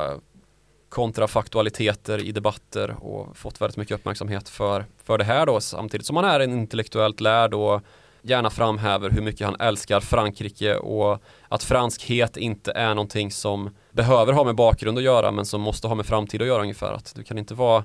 [0.90, 6.16] kontrafaktualiteter i debatter och fått väldigt mycket uppmärksamhet för, för det här då samtidigt som
[6.16, 7.82] han är en intellektuellt lärd och
[8.22, 14.34] gärna framhäver hur mycket han älskar Frankrike och att franskhet inte är någonting som behöver
[14.34, 16.94] ha med bakgrund att göra men som måste ha med framtid att göra ungefär.
[16.94, 17.84] Att du kan inte vara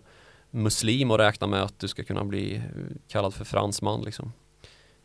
[0.50, 2.62] muslim och räkna med att du ska kunna bli
[3.08, 4.32] kallad för fransman liksom.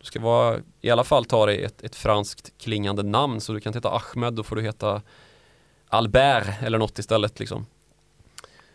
[0.01, 3.59] Du ska vara, i alla fall ta dig ett, ett franskt klingande namn så du
[3.59, 5.01] kan inte heta Ahmed, då får du heta
[5.89, 7.65] Albert eller något istället liksom.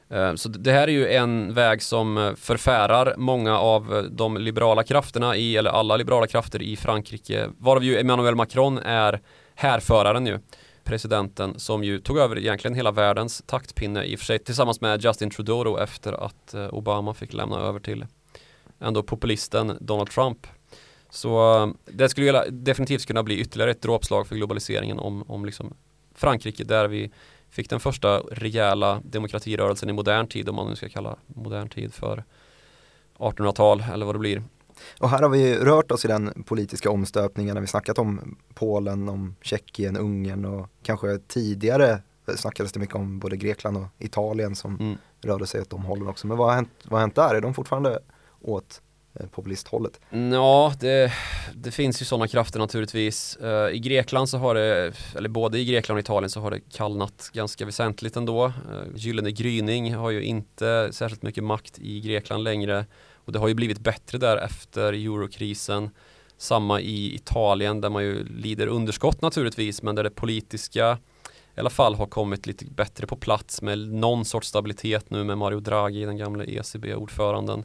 [0.08, 4.36] Eh, så det här är ju en väg som eh, förfärar många av eh, de
[4.36, 9.20] liberala krafterna i, eller alla liberala krafter i Frankrike, varav ju Emmanuel Macron är
[9.54, 10.38] härföraren ju
[10.84, 15.04] presidenten som ju tog över egentligen hela världens taktpinne i och för sig tillsammans med
[15.04, 18.06] Justin Trudeau då efter att Obama fick lämna över till
[18.80, 20.46] ändå populisten Donald Trump.
[21.16, 25.74] Så det skulle definitivt kunna bli ytterligare ett dråpslag för globaliseringen om, om liksom
[26.14, 27.10] Frankrike där vi
[27.50, 31.94] fick den första rejäla demokratirörelsen i modern tid, om man nu ska kalla modern tid
[31.94, 32.24] för
[33.18, 34.42] 1800-tal eller vad det blir.
[35.00, 39.08] Och här har vi rört oss i den politiska omstöpningen när vi snackat om Polen,
[39.08, 42.02] om Tjeckien, Ungern och kanske tidigare
[42.36, 44.96] snackades det mycket om både Grekland och Italien som mm.
[45.20, 46.26] rörde sig åt de hållen också.
[46.26, 47.34] Men vad har hänt, vad har hänt där?
[47.34, 47.98] Är de fortfarande
[48.40, 48.85] åt Eh,
[49.20, 50.00] Eh, populisthållet?
[50.32, 51.12] Ja, det,
[51.54, 53.36] det finns ju sådana krafter naturligtvis.
[53.36, 56.60] Eh, I Grekland så har det, eller både i Grekland och Italien så har det
[56.60, 58.46] kallnat ganska väsentligt ändå.
[58.46, 58.52] Eh,
[58.94, 63.54] gyllene gryning har ju inte särskilt mycket makt i Grekland längre och det har ju
[63.54, 65.90] blivit bättre där efter eurokrisen.
[66.38, 70.98] Samma i Italien där man ju lider underskott naturligtvis men där det politiska
[71.56, 75.38] i alla fall har kommit lite bättre på plats med någon sorts stabilitet nu med
[75.38, 77.64] Mario Draghi, den gamla ECB-ordföranden.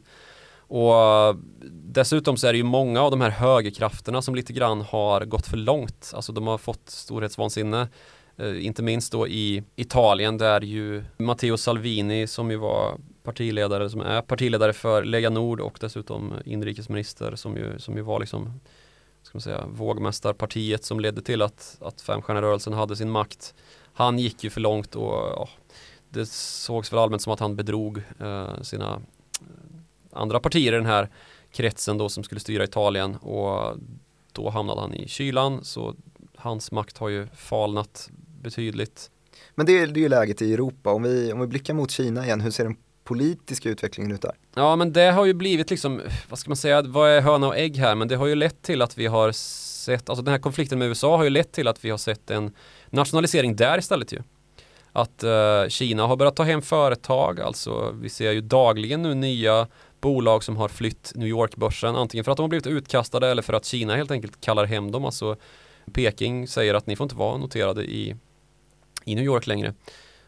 [0.72, 1.36] Och
[1.70, 5.46] dessutom så är det ju många av de här högerkrafterna som lite grann har gått
[5.46, 6.12] för långt.
[6.14, 7.88] Alltså de har fått storhetsvansinne.
[8.36, 14.00] Eh, inte minst då i Italien där ju Matteo Salvini som ju var partiledare, som
[14.00, 18.60] är partiledare för Lega Nord och dessutom inrikesminister som ju, som ju var liksom
[19.22, 23.54] ska man säga, vågmästarpartiet som ledde till att, att femstjärnerörelsen hade sin makt.
[23.94, 25.48] Han gick ju för långt och ja,
[26.08, 29.02] det sågs väl allmänt som att han bedrog eh, sina
[30.12, 31.08] andra partier i den här
[31.52, 33.76] kretsen då som skulle styra Italien och
[34.32, 35.94] då hamnade han i kylan så
[36.36, 38.10] hans makt har ju falnat
[38.42, 39.10] betydligt.
[39.54, 40.92] Men det är, det är ju läget i Europa.
[40.92, 44.32] Om vi, om vi blickar mot Kina igen, hur ser den politiska utvecklingen ut där?
[44.54, 47.56] Ja men det har ju blivit liksom, vad ska man säga, vad är höna och
[47.56, 47.94] ägg här?
[47.94, 50.88] Men det har ju lett till att vi har sett, alltså den här konflikten med
[50.88, 52.52] USA har ju lett till att vi har sett en
[52.90, 54.22] nationalisering där istället ju.
[54.92, 59.66] Att uh, Kina har börjat ta hem företag, alltså vi ser ju dagligen nu nya
[60.02, 63.52] bolag som har flytt New York-börsen, antingen för att de har blivit utkastade eller för
[63.52, 65.04] att Kina helt enkelt kallar hem dem.
[65.04, 65.36] Alltså
[65.92, 68.16] Peking säger att ni får inte vara noterade i,
[69.04, 69.74] i New York längre.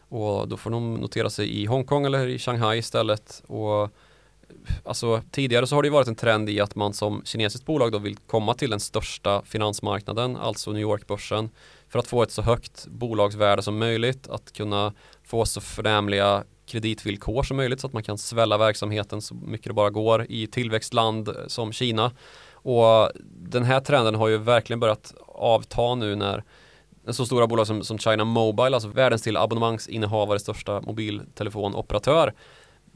[0.09, 3.43] Och då får de notera sig i Hongkong eller i Shanghai istället.
[3.47, 3.89] Och
[4.83, 7.97] alltså, tidigare så har det varit en trend i att man som kinesiskt bolag då
[7.97, 11.49] vill komma till den största finansmarknaden, alltså New York-börsen,
[11.89, 17.43] för att få ett så högt bolagsvärde som möjligt, att kunna få så förnämliga kreditvillkor
[17.43, 21.27] som möjligt så att man kan svälla verksamheten så mycket det bara går i tillväxtland
[21.27, 22.11] eh, som Kina.
[22.53, 26.43] Och den här trenden har ju verkligen börjat avta nu när
[27.09, 32.33] så stora bolag som, som China Mobile, alltså världens till abonnemangsinnehavare, största mobiltelefonoperatör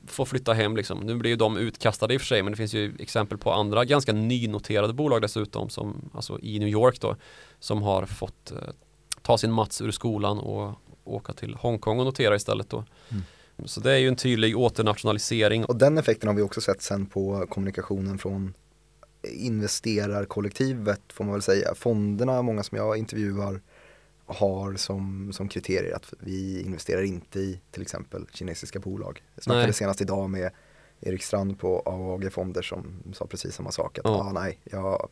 [0.08, 1.00] får flytta hem liksom.
[1.00, 3.52] Nu blir ju de utkastade i och för sig men det finns ju exempel på
[3.52, 7.16] andra ganska nynoterade bolag dessutom som alltså i New York då
[7.60, 8.58] som har fått eh,
[9.22, 12.84] ta sin mats ur skolan och åka till Hongkong och notera istället då.
[13.10, 13.24] Mm.
[13.66, 15.66] Så det är ju en tydlig åternationalisering.
[15.66, 18.54] Och den effekten har vi också sett sen på kommunikationen från
[19.24, 21.76] investerarkollektivet får man väl säga.
[21.76, 23.62] Fonderna, många som jag intervjuar
[24.26, 29.24] har som, som kriterier att vi investerar inte i till exempel kinesiska bolag.
[29.36, 30.52] Jag snackade senast idag med
[31.02, 33.98] Erik Strand på AAG Fonder som sa precis samma sak.
[33.98, 34.12] Att ja.
[34.12, 35.10] ah, nej, jag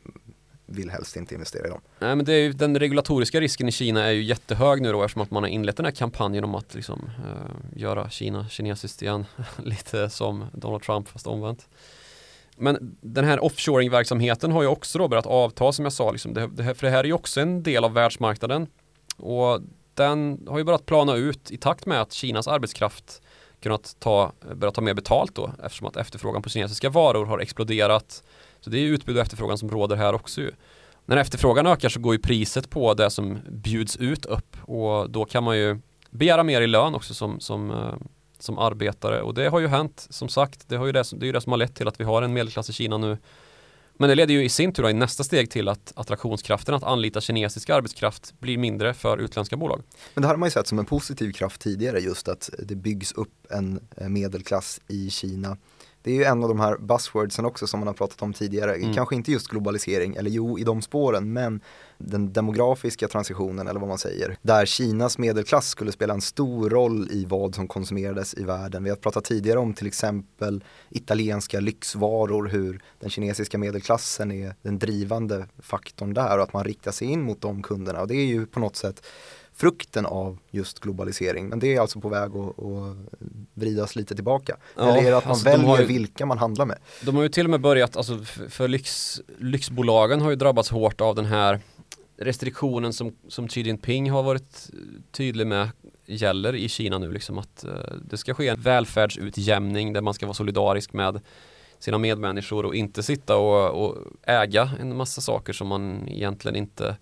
[0.67, 1.81] vill helst inte investera i dem.
[1.99, 5.03] Nej men det är ju, den regulatoriska risken i Kina är ju jättehög nu då
[5.03, 9.01] eftersom att man har inlett den här kampanjen om att liksom, eh, göra Kina kinesiskt
[9.01, 9.25] igen.
[9.63, 11.67] Lite som Donald Trump fast omvänt.
[12.57, 16.11] Men den här offshoring-verksamheten har ju också då börjat avta som jag sa.
[16.11, 16.33] Liksom.
[16.33, 18.67] Det, det, för det här är ju också en del av världsmarknaden.
[19.17, 19.61] Och
[19.93, 23.21] den har ju börjat plana ut i takt med att Kinas arbetskraft
[23.59, 28.23] kunnat ta, börjat ta mer betalt då eftersom att efterfrågan på kinesiska varor har exploderat.
[28.67, 30.51] Så det är utbud och efterfrågan som råder här också ju.
[31.05, 35.25] När efterfrågan ökar så går ju priset på det som bjuds ut upp och då
[35.25, 37.93] kan man ju begära mer i lön också som, som, eh,
[38.39, 40.69] som arbetare och det har ju hänt som sagt.
[40.69, 42.21] Det, har ju det, det är ju det som har lett till att vi har
[42.21, 43.17] en medelklass i Kina nu
[43.93, 47.21] men det leder ju i sin tur i nästa steg till att attraktionskraften att anlita
[47.21, 49.83] kinesisk arbetskraft blir mindre för utländska bolag.
[50.13, 52.75] Men det här har man ju sett som en positiv kraft tidigare just att det
[52.75, 55.57] byggs upp en eh, medelklass i Kina
[56.07, 58.75] det är ju en av de här buzzwordsen också som man har pratat om tidigare.
[58.75, 58.93] Mm.
[58.93, 61.61] Kanske inte just globalisering, eller jo i de spåren, men
[61.97, 64.37] den demografiska transitionen eller vad man säger.
[64.41, 68.83] Där Kinas medelklass skulle spela en stor roll i vad som konsumerades i världen.
[68.83, 74.79] Vi har pratat tidigare om till exempel italienska lyxvaror, hur den kinesiska medelklassen är den
[74.79, 78.01] drivande faktorn där och att man riktar sig in mot de kunderna.
[78.01, 79.05] Och det är ju på något sätt
[79.57, 81.49] frukten av just globalisering.
[81.49, 82.97] Men det är alltså på väg att, att
[83.53, 84.57] vridas lite tillbaka.
[84.75, 86.77] Ja, Eller är det att man alltså väljer ju, vilka man handlar med?
[87.01, 91.01] De har ju till och med börjat, alltså för lyx, lyxbolagen har ju drabbats hårt
[91.01, 91.59] av den här
[92.17, 94.69] restriktionen som, som Xi Jinping har varit
[95.11, 95.69] tydlig med
[96.05, 100.25] gäller i Kina nu liksom att uh, det ska ske en välfärdsutjämning där man ska
[100.25, 101.21] vara solidarisk med
[101.79, 106.97] sina medmänniskor och inte sitta och, och äga en massa saker som man egentligen inte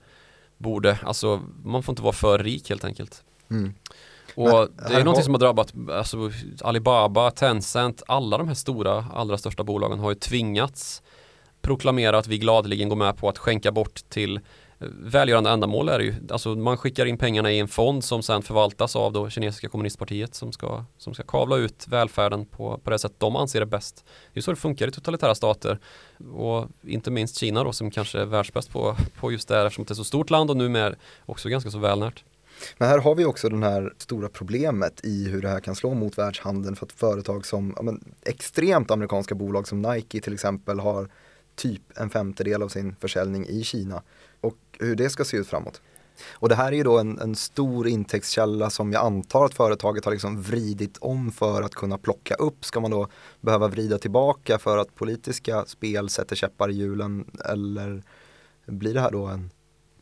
[0.57, 3.23] borde, alltså man får inte vara för rik helt enkelt.
[3.49, 3.73] Mm.
[4.35, 6.31] Och Men, det är någonting som har drabbat alltså,
[6.61, 11.01] Alibaba, Tencent, alla de här stora, allra största bolagen har ju tvingats
[11.61, 14.39] proklamera att vi gladeligen går med på att skänka bort till
[14.99, 16.13] välgörande ändamål är det ju.
[16.29, 20.35] Alltså man skickar in pengarna i en fond som sen förvaltas av då kinesiska kommunistpartiet
[20.35, 24.05] som ska, som ska kavla ut välfärden på, på det sätt de anser är bäst.
[24.33, 25.79] Det är så det funkar i totalitära stater
[26.33, 29.85] och inte minst Kina då som kanske är världsbäst på, på just det här eftersom
[29.85, 30.95] det är så stort land och numera
[31.25, 32.23] också ganska så välnärt.
[32.77, 35.93] Men här har vi också det här stora problemet i hur det här kan slå
[35.93, 40.79] mot världshandeln för att företag som, ja, men, extremt amerikanska bolag som Nike till exempel
[40.79, 41.09] har
[41.55, 44.03] typ en femtedel av sin försäljning i Kina
[44.45, 45.81] och hur det ska se ut framåt.
[46.33, 50.05] Och det här är ju då en, en, stor intäktskälla som jag antar att företaget
[50.05, 52.65] har liksom vridit om för att kunna plocka upp.
[52.65, 53.07] Ska man då
[53.41, 58.03] behöva vrida tillbaka för att politiska spel sätter käppar i hjulen eller
[58.65, 59.49] blir det här då en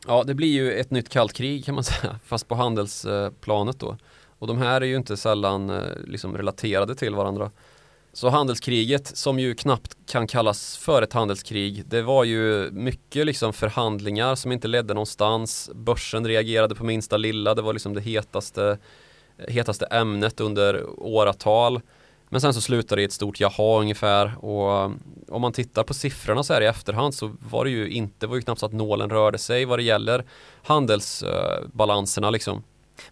[0.07, 3.97] Ja, det blir ju ett nytt kallt krig kan man säga, fast på handelsplanet då.
[4.39, 7.51] Och de här är ju inte sällan eh, liksom relaterade till varandra.
[8.15, 13.53] Så handelskriget som ju knappt kan kallas för ett handelskrig det var ju mycket liksom
[13.53, 15.69] förhandlingar som inte ledde någonstans.
[15.73, 18.77] Börsen reagerade på minsta lilla det var liksom det hetaste
[19.47, 21.81] hetaste ämnet under åratal.
[22.29, 24.91] Men sen så slutade det i ett stort jaha ungefär och
[25.27, 28.35] om man tittar på siffrorna så här i efterhand så var det ju inte, var
[28.35, 30.25] ju knappt så att nålen rörde sig vad det gäller
[30.63, 32.63] handelsbalanserna liksom.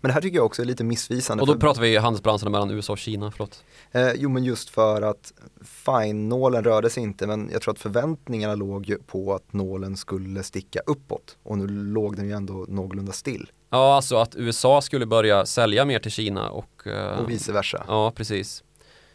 [0.02, 1.42] Men det här tycker jag också är lite missvisande.
[1.42, 3.64] Och då pratar vi handelsbalanserna mellan USA och Kina, förlåt.
[3.92, 7.80] Eh, jo men just för att fine, nålen rörde sig inte men jag tror att
[7.80, 12.66] förväntningarna låg ju på att nålen skulle sticka uppåt och nu låg den ju ändå
[12.68, 17.30] någorlunda still Ja, alltså att USA skulle börja sälja mer till Kina och, eh, och
[17.30, 17.84] vice versa.
[17.88, 18.64] Ja, precis.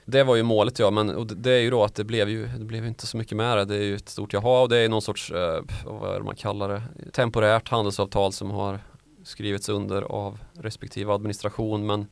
[0.05, 2.47] Det var ju målet ja, men och det- är ju då att det blev ju,
[2.47, 3.64] det blev inte så mycket med det.
[3.64, 6.25] Det är ju ett stort jaha och det är någon sorts, eh, vad är det
[6.25, 8.81] man kallar det, temporärt handelsavtal som har
[9.27, 11.87] skrivits under av respektive administration.
[11.87, 12.07] Men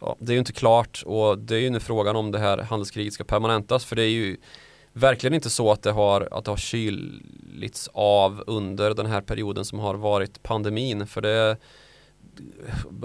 [0.00, 2.58] ja, det är ju inte klart och det är ju nu frågan om det här
[2.58, 3.84] handelskriget ska permanentas.
[3.84, 4.36] För det är ju
[4.92, 9.64] verkligen inte så att det har, att det har kylits av under den här perioden
[9.64, 11.06] som har varit pandemin.
[11.06, 11.56] För det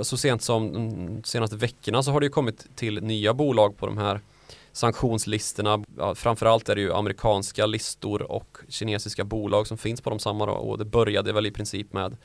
[0.02, 3.86] så sent som de senaste veckorna så har det ju kommit till nya bolag på
[3.86, 4.20] de här
[4.72, 5.84] sanktionslistorna.
[5.98, 10.46] Ja, framförallt är det ju amerikanska listor och kinesiska bolag som finns på de samma
[10.46, 10.52] då.
[10.52, 12.18] och det började väl i princip med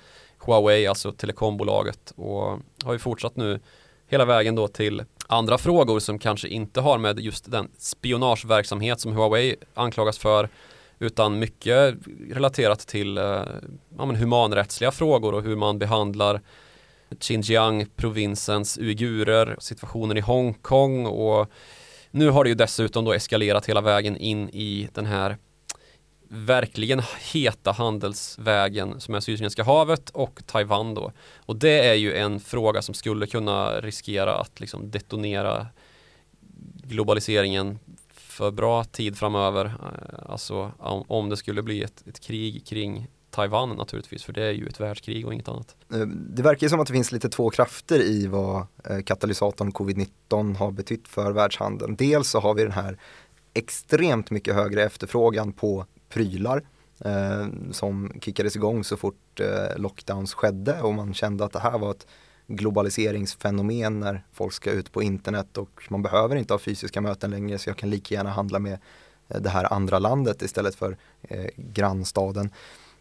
[0.47, 3.61] Huawei, alltså telekombolaget och har ju fortsatt nu
[4.09, 9.12] hela vägen då till andra frågor som kanske inte har med just den spionageverksamhet som
[9.12, 10.49] Huawei anklagas för
[10.99, 11.95] utan mycket
[12.30, 13.24] relaterat till eh,
[13.99, 16.41] ja, men humanrättsliga frågor och hur man behandlar
[17.20, 21.51] Xinjiang-provinsens uigurer, situationen i Hongkong och
[22.11, 25.36] nu har det ju dessutom då eskalerat hela vägen in i den här
[26.33, 27.03] verkligen
[27.33, 31.12] heta handelsvägen som är Sydkinesiska havet och Taiwan då.
[31.37, 35.66] Och det är ju en fråga som skulle kunna riskera att liksom detonera
[36.83, 37.78] globaliseringen
[38.12, 39.64] för bra tid framöver.
[39.64, 40.72] Eh, alltså
[41.07, 44.81] om, det skulle bli ett, ett krig kring Taiwan naturligtvis, för det är ju ett
[44.81, 45.76] världskrig och inget annat.
[45.93, 49.72] Eh, det verkar ju som att det finns lite två krafter i vad eh, katalysatorn
[49.72, 51.97] covid-19 har betytt för världshandeln.
[51.97, 52.99] Dels så har vi den här
[53.55, 56.62] extremt mycket högre efterfrågan på prylar
[57.04, 61.78] eh, som kickades igång så fort eh, lockdowns skedde och man kände att det här
[61.78, 62.06] var ett
[62.46, 67.58] globaliseringsfenomen när folk ska ut på internet och man behöver inte ha fysiska möten längre
[67.58, 68.78] så jag kan lika gärna handla med
[69.28, 72.50] eh, det här andra landet istället för eh, grannstaden.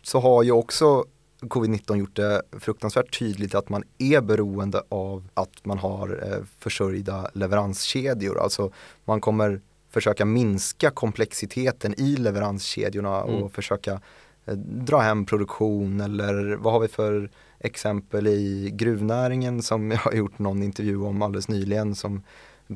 [0.02, 1.06] Så har ju också
[1.42, 7.30] covid-19 gjort det fruktansvärt tydligt att man är beroende av att man har eh, försörjda
[7.34, 8.40] leveranskedjor.
[8.40, 8.72] Alltså
[9.06, 13.50] man kommer försöka minska komplexiteten i leveranskedjorna och Mm.
[13.50, 14.02] försöka
[14.46, 17.30] eh, dra hem produktion eller vad har vi för
[17.60, 22.22] exempel i gruvnäringen som jag har gjort någon intervju om alldeles nyligen som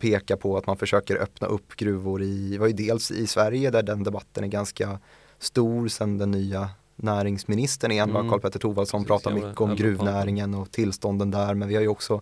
[0.01, 3.83] pekar på att man försöker öppna upp gruvor i, var ju dels i Sverige där
[3.83, 4.99] den debatten är ganska
[5.39, 8.29] stor sen den nya näringsministern igen Mm.
[8.29, 12.21] Karl-Petter Thorwaldsson pratar mycket om gruvnäringen och tillstånden där men vi har ju också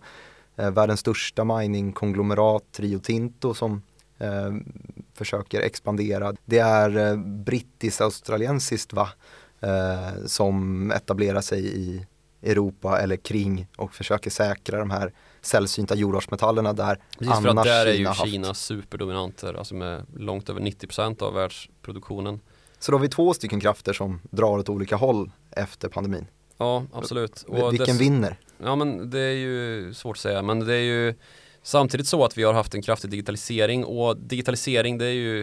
[0.56, 3.82] eh, världens största miningkonglomerat Rio Tinto som
[4.22, 4.52] eh,
[5.14, 6.34] försöker expandera.
[6.44, 9.08] Det är eh, brittiskt-australiensiskt va?
[9.60, 12.06] Eh, som etablerar sig i
[12.42, 17.64] Europa eller kring och försöker säkra de här sällsynta jordartsmetallerna där Precis för att annars
[17.66, 18.24] där är ju haft.
[18.26, 22.40] Kina superdominanter, alltså med långt över 90% av världsproduktionen.
[22.78, 26.26] Så då har vi två stycken krafter som drar åt olika håll efter pandemin.
[26.56, 27.44] Ja, absolut.
[27.48, 28.36] Vilken dess- vinner?
[28.58, 31.14] Ja men det är ju svårt att säga men det är ju
[31.62, 35.42] samtidigt så att vi har haft en kraftig digitalisering och digitalisering det är ju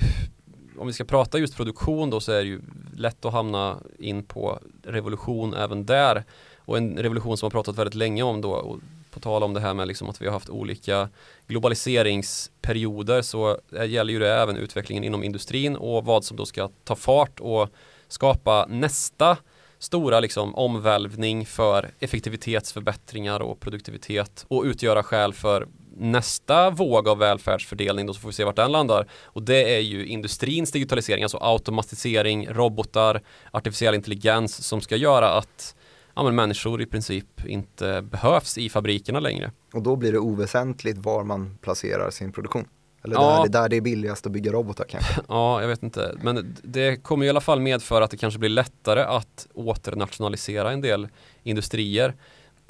[0.80, 2.61] om vi ska prata just produktion då så är det ju
[2.95, 6.24] lätt att hamna in på revolution även där.
[6.57, 8.80] Och en revolution som har pratat väldigt länge om då och
[9.11, 11.09] på tal om det här med liksom att vi har haft olika
[11.47, 13.57] globaliseringsperioder så
[13.88, 17.70] gäller ju det även utvecklingen inom industrin och vad som då ska ta fart och
[18.07, 19.38] skapa nästa
[19.80, 25.67] stora liksom omvälvning för effektivitetsförbättringar och produktivitet och utgöra skäl för
[26.00, 29.80] nästa våg av välfärdsfördelning då så får vi se vart den landar och det är
[29.80, 33.22] ju industrins digitalisering, alltså automatisering, robotar,
[33.52, 35.76] artificiell intelligens som ska göra att
[36.16, 39.52] ja, men människor i princip inte behövs i fabrikerna längre.
[39.74, 42.66] Och då blir det oväsentligt var man placerar sin produktion.
[43.04, 43.36] Eller Ja.
[43.38, 45.14] där, det där det är billigast att bygga robotar kanske.
[45.28, 46.16] Ja, jag vet inte.
[46.22, 50.82] Men det kommer i alla fall medföra att det kanske blir lättare att åternationalisera en
[50.82, 51.08] del
[51.43, 52.16] industrier.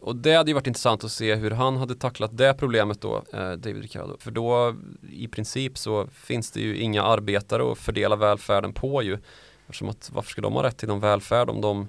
[0.01, 3.23] Och det hade ju varit intressant att se hur han hade tacklat det problemet då,
[3.33, 4.17] eh, David Ricardo.
[4.19, 4.75] För då
[5.11, 9.17] i princip så finns det ju inga arbetare att fördela välfärden på ju.
[9.65, 11.87] Eftersom att varför ska de ha rätt till någon välfärd om de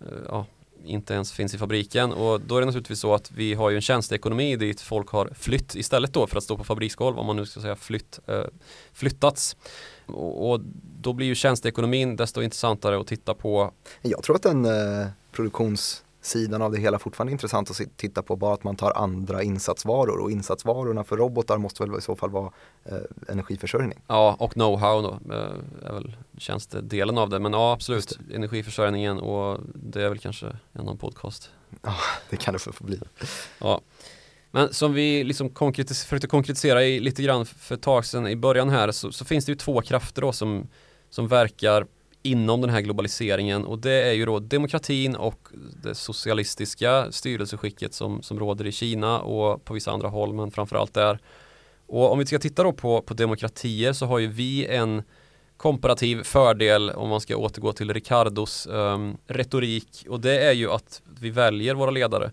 [0.00, 0.46] eh, ja,
[0.84, 3.76] inte ens finns i fabriken och då är det naturligtvis så att vi har ju
[3.76, 7.36] en tjänsteekonomi dit folk har flytt istället då för att stå på fabriksgolv om man
[7.36, 8.44] nu ska säga flytt, eh,
[8.92, 9.56] flyttats.
[10.06, 10.60] Och, och
[11.00, 13.72] då blir ju tjänsteekonomin desto intressantare att titta på.
[14.02, 15.06] Jag tror att den eh,
[16.20, 20.20] produktionssidan av det hela fortfarande intressant att titta på bara att man tar andra insatsvaror
[20.20, 22.52] och insatsvarorna för robotar måste väl i så fall vara
[22.84, 22.98] eh,
[23.28, 23.98] energiförsörjning.
[24.06, 27.38] Ja, och know-how då eh, är väl tjänstedelen av det.
[27.38, 31.50] Men ja, absolut, energiförsörjningen och det är väl kanske en annan podcast.
[31.82, 31.94] Ja,
[32.30, 33.00] det kan det få bli.
[33.58, 33.80] Ja.
[34.52, 38.36] Men som vi liksom konkretis försökte konkretisera i, lite grann för ett tag sedan i
[38.36, 40.68] början här så, så finns det ju två krafter då som,
[41.10, 41.86] som verkar
[42.22, 45.48] inom den här globaliseringen och det är ju då demokratin och
[45.82, 50.94] det socialistiska styrelseskicket som, som råder i Kina och på vissa andra håll men framförallt
[50.94, 51.18] där.
[51.86, 55.02] Och om vi ska titta då på, på demokratier så har ju vi en
[55.56, 61.02] komparativ fördel om man ska återgå till Ricardos um, retorik och det är ju att
[61.20, 62.30] vi väljer våra ledare.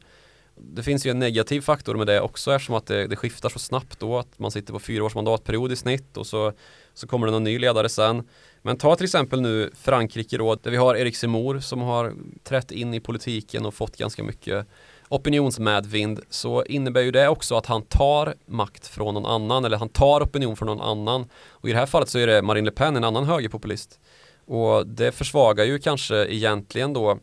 [0.55, 3.59] Det finns ju en negativ faktor med det också eftersom att det, det skiftar så
[3.59, 6.53] snabbt då att man sitter på fyra års mandatperiod i snitt och så,
[6.93, 8.23] så kommer det någon ny ledare sen.
[8.67, 12.13] Men ta till exempel nu Frankrike då där vi har Erik Zemmour som har
[12.43, 14.67] trätt in i politiken och fått ganska mycket
[15.09, 19.89] opinionsmedvind så innebär ju det också att han tar makt från någon annan eller han
[19.89, 21.29] tar opinion från någon annan.
[21.47, 23.99] Och i det här fallet så är det Marine Le Pen, en annan högerpopulist.
[24.45, 27.19] Och det försvagar ju kanske egentligen då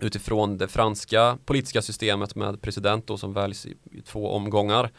[0.00, 4.90] utifrån det franska politiska systemet med president då som väljs i, i två omgångar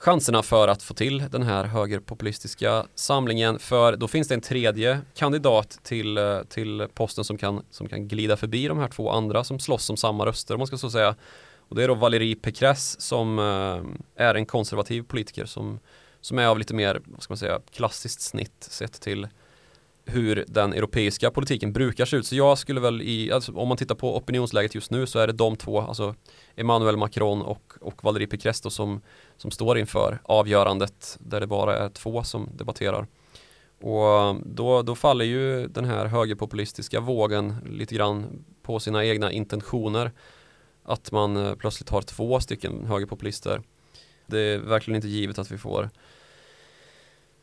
[0.00, 5.00] chanserna för att få till den här högerpopulistiska samlingen för då finns det en tredje
[5.14, 9.44] kandidat till, eh, till posten som kan, som kan glida förbi de här två andra
[9.44, 11.14] som slåss om samma röster om man ska så säga.
[11.68, 15.80] Och det är då Valérie Pécresse som eh, är en konservativ politiker som,
[16.20, 19.28] som är av lite mer, vad ska man säga, klassiskt snitt sett till
[20.10, 22.26] hur den europeiska politiken brukar se ut.
[22.26, 25.26] Så jag skulle väl i, alltså, om man tittar på opinionsläget just nu så är
[25.26, 26.14] det de två, alltså
[26.56, 29.00] Emmanuel Macron och, och Valérie Pécresse som,
[29.36, 33.06] som står inför avgörandet där det bara är två som debatterar.
[33.80, 39.32] Och eh, då, då faller ju den här högerpopulistiska vågen lite grann på sina egna
[39.32, 40.12] intentioner.
[40.82, 43.62] Att man eh, plötsligt har två stycken högerpopulister.
[44.26, 45.90] Det är verkligen inte givet att vi får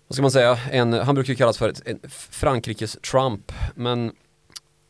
[0.08, 3.52] vad ska man säga, en, han brukar ju kallas för ett, en Frankrikes Trump.
[3.76, 4.12] Men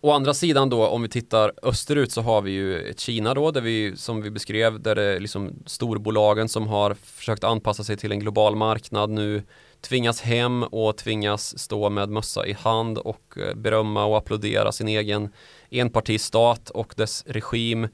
[0.01, 3.51] å andra sidan då om vi tittar österut så har vi ju ett Kina då
[3.51, 7.97] där vi som vi beskrev där det är liksom storbolagen som har försökt anpassa sig
[7.97, 9.43] till en global marknad nu
[9.81, 14.87] tvingas hem och tvingas stå med mössa i hand och eh, berömma och applådera sin
[14.87, 15.29] egen
[15.69, 17.87] enpartistat och dess regim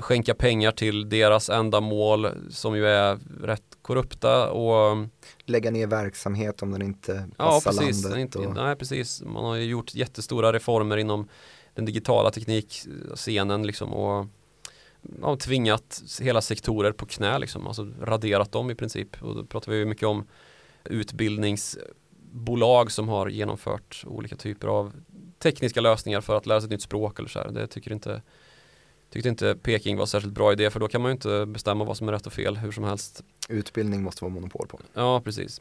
[0.00, 5.06] skänka pengar till deras ändamål som ju är rätt korrupta och
[5.44, 8.20] lägga ner verksamhet om den inte passar ja, precis, landet.
[8.20, 8.54] Inte, och...
[8.54, 9.22] Nej, precis.
[9.22, 11.28] Man har ju gjort jättestora reformer inom
[11.74, 14.26] den digitala teknikscenen liksom och
[15.20, 19.22] ja, tvingat hela sektorer på knä liksom, alltså raderat dem i princip.
[19.22, 20.26] Och då pratar vi mycket om
[20.84, 24.92] utbildningsbolag som har genomfört olika typer av
[25.38, 27.50] tekniska lösningar för att lära sig ett nytt språk eller så här.
[27.50, 28.22] Det tycker inte
[29.14, 31.96] Tyckte inte Peking var särskilt bra idé för då kan man ju inte bestämma vad
[31.96, 33.24] som är rätt och fel hur som helst.
[33.48, 34.80] Utbildning måste vara monopol på.
[34.94, 35.60] Ja, precis.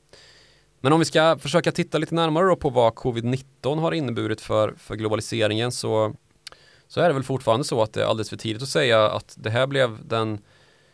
[0.81, 4.73] Men om vi ska försöka titta lite närmare då på vad covid-19 har inneburit för,
[4.77, 6.15] för globaliseringen så,
[6.87, 9.35] så är det väl fortfarande så att det är alldeles för tidigt att säga att
[9.37, 10.39] det här blev den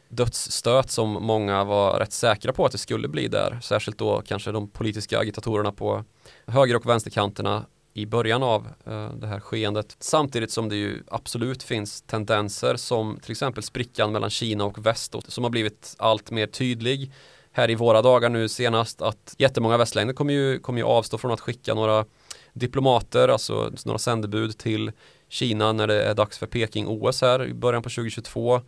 [0.07, 3.59] dödsstöt som många var rätt säkra på att det skulle bli där.
[3.61, 6.03] Särskilt då kanske de politiska agitatorerna på
[6.45, 9.95] höger och vänsterkanterna i början av eh, det här skeendet.
[9.99, 15.15] Samtidigt som det ju absolut finns tendenser som till exempel sprickan mellan Kina och väst
[15.27, 17.11] som har blivit allt mer tydlig
[17.51, 21.31] här i våra dagar nu senast att jättemånga västländer kommer ju, kommer ju avstå från
[21.31, 22.05] att skicka några
[22.53, 24.91] diplomater, alltså några sändebud till
[25.29, 28.61] Kina när det är dags för Peking-OS här i början på 2022.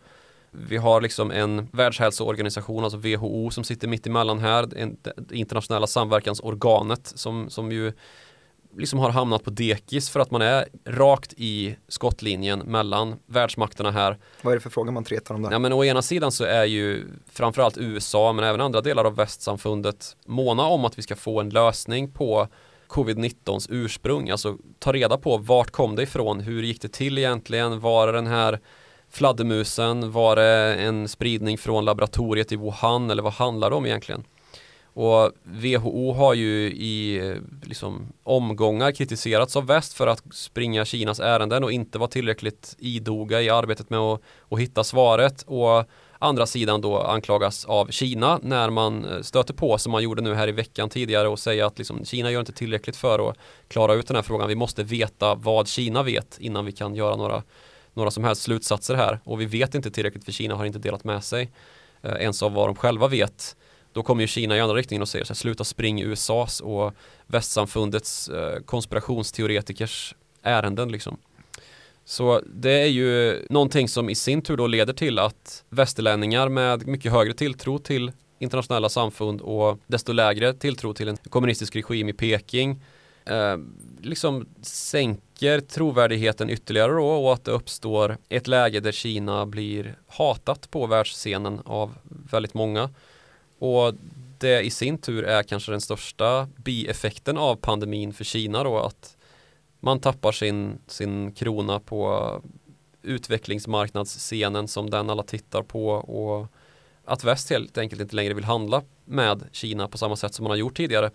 [0.50, 7.12] Vi har liksom en världshälsoorganisation, alltså WHO, som sitter mitt emellan här, det internationella samverkansorganet
[7.14, 7.92] som, som ju
[8.76, 14.18] liksom har hamnat på dekis för att man är rakt i skottlinjen mellan världsmakterna här.
[14.42, 15.50] Vad är det för fråga man tretar om där?
[15.50, 19.16] Ja, men å ena sidan så är ju framförallt USA men även andra delar av
[19.16, 22.48] västsamfundet måna om att vi ska få en lösning på
[22.88, 27.80] covid-19s ursprung, alltså ta reda på vart kom det ifrån, hur gick det till egentligen,
[27.80, 28.60] var den här
[29.10, 34.24] fladdermusen, var det en spridning från laboratoriet i Wuhan eller vad handlar det om egentligen?
[34.94, 41.20] Och WHO har ju i eh, liksom, omgångar kritiserats av väst för att springa Kinas
[41.20, 45.42] ärenden och inte vara tillräckligt idoga i arbetet med att, att hitta svaret.
[45.46, 45.84] Och
[46.18, 50.34] andra sidan då anklagas av Kina när man eh, stöter på som man gjorde nu
[50.34, 53.36] här i veckan tidigare och säger att liksom, Kina gör inte tillräckligt för att
[53.68, 54.48] klara ut den här frågan.
[54.48, 57.42] Vi måste veta vad Kina vet innan vi kan göra några,
[57.94, 59.20] några som helst slutsatser här.
[59.24, 61.50] Och vi vet inte tillräckligt för Kina har inte delat med sig
[62.02, 63.56] eh, ens av vad de själva vet.
[63.92, 66.94] Då kommer ju Kina i andra riktningen och säger så här, sluta spring USAs och
[67.26, 71.18] västsamfundets eh, konspirationsteoretikers ärenden liksom.
[72.04, 76.86] Så det är ju någonting som i sin tur då leder till att västerlänningar med
[76.86, 82.12] mycket högre tilltro till internationella samfund och desto lägre tilltro till en kommunistisk regim i
[82.12, 82.82] Peking
[83.24, 83.56] eh,
[84.00, 90.70] liksom sänker trovärdigheten ytterligare då och att det uppstår ett läge där Kina blir hatat
[90.70, 91.94] på världsscenen av
[92.30, 92.90] väldigt många.
[93.62, 93.94] Och
[94.38, 99.16] det i sin tur är kanske den största bieffekten av pandemin för Kina då att
[99.80, 102.42] man tappar sin, sin krona på
[103.02, 106.46] utvecklingsmarknadsscenen som den alla tittar på och
[107.04, 110.50] att väst helt enkelt inte längre vill handla med Kina på samma sätt som man
[110.50, 111.10] har gjort tidigare.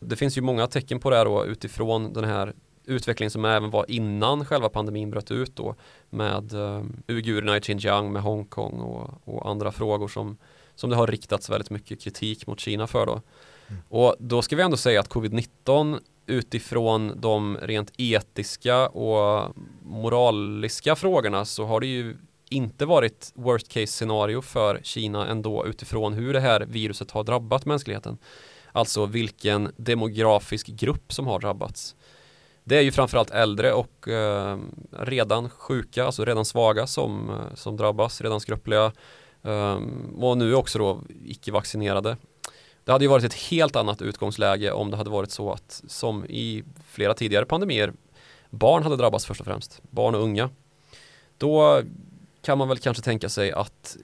[0.00, 2.52] Det finns ju många tecken på det här då utifrån den här
[2.84, 5.74] utvecklingen som även var innan själva pandemin bröt ut då
[6.10, 10.36] med um, uigurerna i Xinjiang med Hongkong och, och, andra frågor som,
[10.76, 13.22] som det har riktats väldigt mycket kritik mot Kina för då.
[13.68, 13.82] Mm.
[13.88, 21.44] Och då ska vi ändå säga att covid-19 utifrån de rent etiska och moraliska frågorna
[21.44, 22.16] så har det ju
[22.48, 27.64] inte varit worst case scenario för Kina ändå utifrån hur det här viruset har drabbat
[27.64, 28.18] mänskligheten.
[28.72, 31.96] Alltså vilken demografisk grupp som har drabbats.
[32.64, 34.58] Det är ju framförallt äldre och eh,
[34.90, 38.92] redan sjuka, alltså redan svaga som, eh, som drabbas, redan skröpliga
[39.42, 42.16] Ehm, och nu också då icke-vaccinerade.
[42.84, 46.24] Det hade ju varit ett helt annat utgångsläge om det hade varit så att som
[46.24, 47.92] i flera tidigare pandemier
[48.50, 50.50] barn hade drabbats först och främst, barn och unga.
[51.38, 51.82] Då
[52.42, 53.96] kan man väl kanske tänka sig att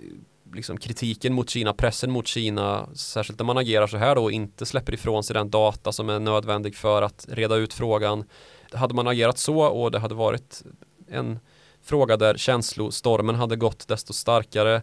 [0.54, 4.32] liksom kritiken mot Kina, pressen mot Kina, särskilt när man agerar så här då och
[4.32, 8.24] inte släpper ifrån sig den data som är nödvändig för att reda ut frågan.
[8.72, 10.62] Hade man agerat så och det hade varit
[11.08, 11.38] en
[11.82, 14.82] fråga där känslostormen hade gått desto starkare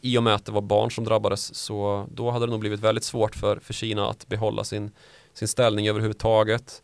[0.00, 2.80] i och med att det var barn som drabbades så då hade det nog blivit
[2.80, 4.90] väldigt svårt för, för Kina att behålla sin,
[5.32, 6.82] sin ställning överhuvudtaget.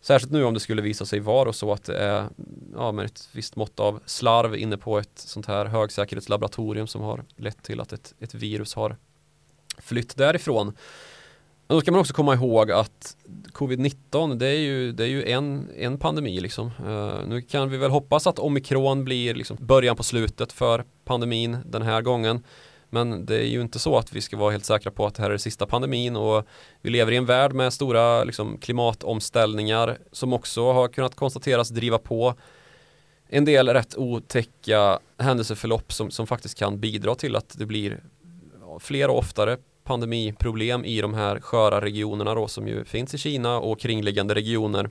[0.00, 2.28] Särskilt nu om det skulle visa sig vara så att det är
[2.74, 7.24] ja, med ett visst mått av slarv inne på ett sånt här högsäkerhetslaboratorium som har
[7.36, 8.96] lett till att ett, ett virus har
[9.78, 10.76] flytt därifrån.
[11.70, 13.16] Men då ska man också komma ihåg att
[13.52, 16.70] covid-19 det är ju, det är ju en, en pandemi liksom.
[16.86, 21.58] Uh, nu kan vi väl hoppas att omikron blir liksom början på slutet för pandemin
[21.64, 22.42] den här gången.
[22.88, 25.22] Men det är ju inte så att vi ska vara helt säkra på att det
[25.22, 26.46] här är sista pandemin och
[26.80, 31.98] vi lever i en värld med stora liksom, klimatomställningar som också har kunnat konstateras driva
[31.98, 32.34] på
[33.28, 38.02] en del rätt otäcka händelseförlopp som, som faktiskt kan bidra till att det blir
[38.80, 39.56] fler och oftare
[39.90, 44.90] pandemiproblem i de här sköra regionerna då som ju finns i Kina och kringliggande regioner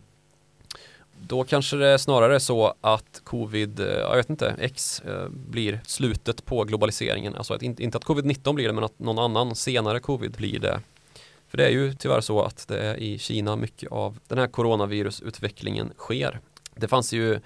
[1.22, 5.80] då kanske det är snarare så att covid, eh, jag vet inte, X eh, blir
[5.86, 7.36] slutet på globaliseringen.
[7.36, 10.80] Alltså att inte att covid-19 blir det men att någon annan senare covid blir det.
[11.48, 14.48] För det är ju tyvärr så att det är i Kina mycket av den här
[14.48, 16.40] coronavirusutvecklingen sker.
[16.76, 17.40] Det fanns ju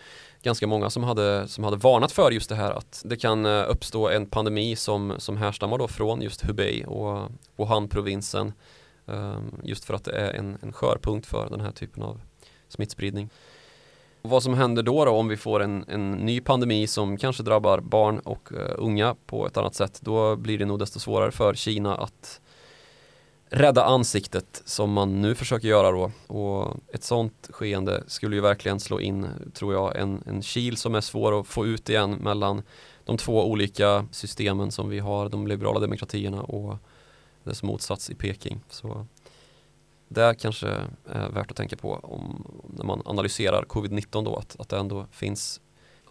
[0.44, 3.66] ganska många som hade, som hade varnat för just det här att det kan eh,
[3.70, 8.54] uppstå en pandemi som, som härstammar då från just Hubei och Wuhan-provinsen.
[9.08, 12.22] Ehm, just för att det är en, en skörpunkt för den här typen av
[12.68, 13.30] smittspridning.
[14.22, 17.80] Vad som händer då, då om vi får en, en ny pandemi som kanske drabbar
[17.80, 21.54] barn och uh, unga på ett annat sätt, då blir det nog desto svårare för
[21.54, 22.42] Kina att
[23.54, 26.12] rädda ansiktet som man nu försöker göra då.
[26.28, 30.96] Och ett sånt skeende skulle ju verkligen slå in, tror jag, en, en kil som
[30.96, 32.62] är svår att få ut igen mellan
[33.06, 36.78] de två olika systemen som vi har, de liberala demokratierna och
[37.44, 38.62] dess motsats i Peking.
[38.70, 39.06] Så
[40.08, 40.68] det kanske
[41.10, 42.46] är värt att tänka på om,
[42.78, 45.62] när man analyserar covid-19 då att, att det ändå finns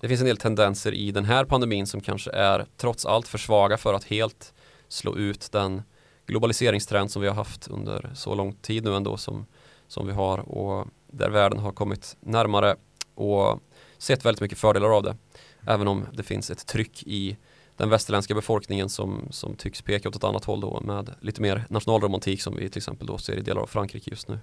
[0.00, 3.38] det finns en del tendenser i den här pandemin som kanske är trots allt för
[3.38, 4.54] svaga för att helt
[4.88, 5.82] slå ut den
[6.26, 9.46] globaliseringstrend som vi har haft under så lång tid nu ändå som,
[9.88, 12.76] som vi har och där världen har kommit närmare
[13.14, 13.60] och
[13.98, 15.16] sett väldigt mycket fördelar av det.
[15.66, 17.36] Även om det finns ett tryck i
[17.76, 21.64] den västerländska befolkningen som, som tycks peka åt ett annat håll då med lite mer
[21.68, 24.38] nationalromantik som vi till exempel då ser i delar av Frankrike just nu.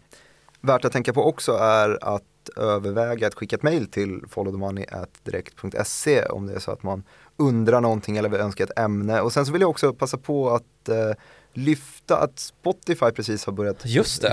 [0.61, 2.23] Värt att tänka på också är att
[2.55, 7.03] överväga att skicka ett mejl till followthemoney.direkt.se om det är så att man
[7.37, 9.21] undrar någonting eller vill önska ett ämne.
[9.21, 11.11] Och sen så vill jag också passa på att eh,
[11.53, 13.85] lyfta att Spotify precis har börjat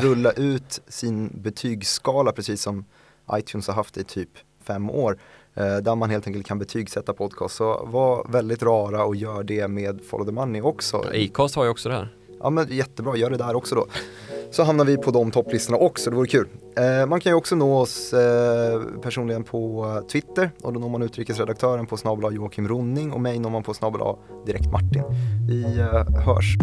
[0.03, 2.85] rulla ut sin betygsskala precis som
[3.33, 4.31] iTunes har haft i typ
[4.65, 5.19] fem år.
[5.55, 7.57] Eh, där man helt enkelt kan betygsätta podcast.
[7.57, 10.97] Så var väldigt rara och gör det med Follow the Money också.
[10.97, 12.17] Acast har ju också det här.
[12.41, 13.87] Ja men jättebra, gör det där också då.
[14.51, 16.49] Så hamnar vi på de topplistorna också, det vore kul.
[16.77, 21.03] Eh, man kan ju också nå oss eh, personligen på Twitter och då når man
[21.03, 24.01] utrikesredaktören på snabel Joakim Ronning och mig når man på snabel
[24.47, 25.03] direkt Martin.
[25.49, 26.57] Vi eh, hörs.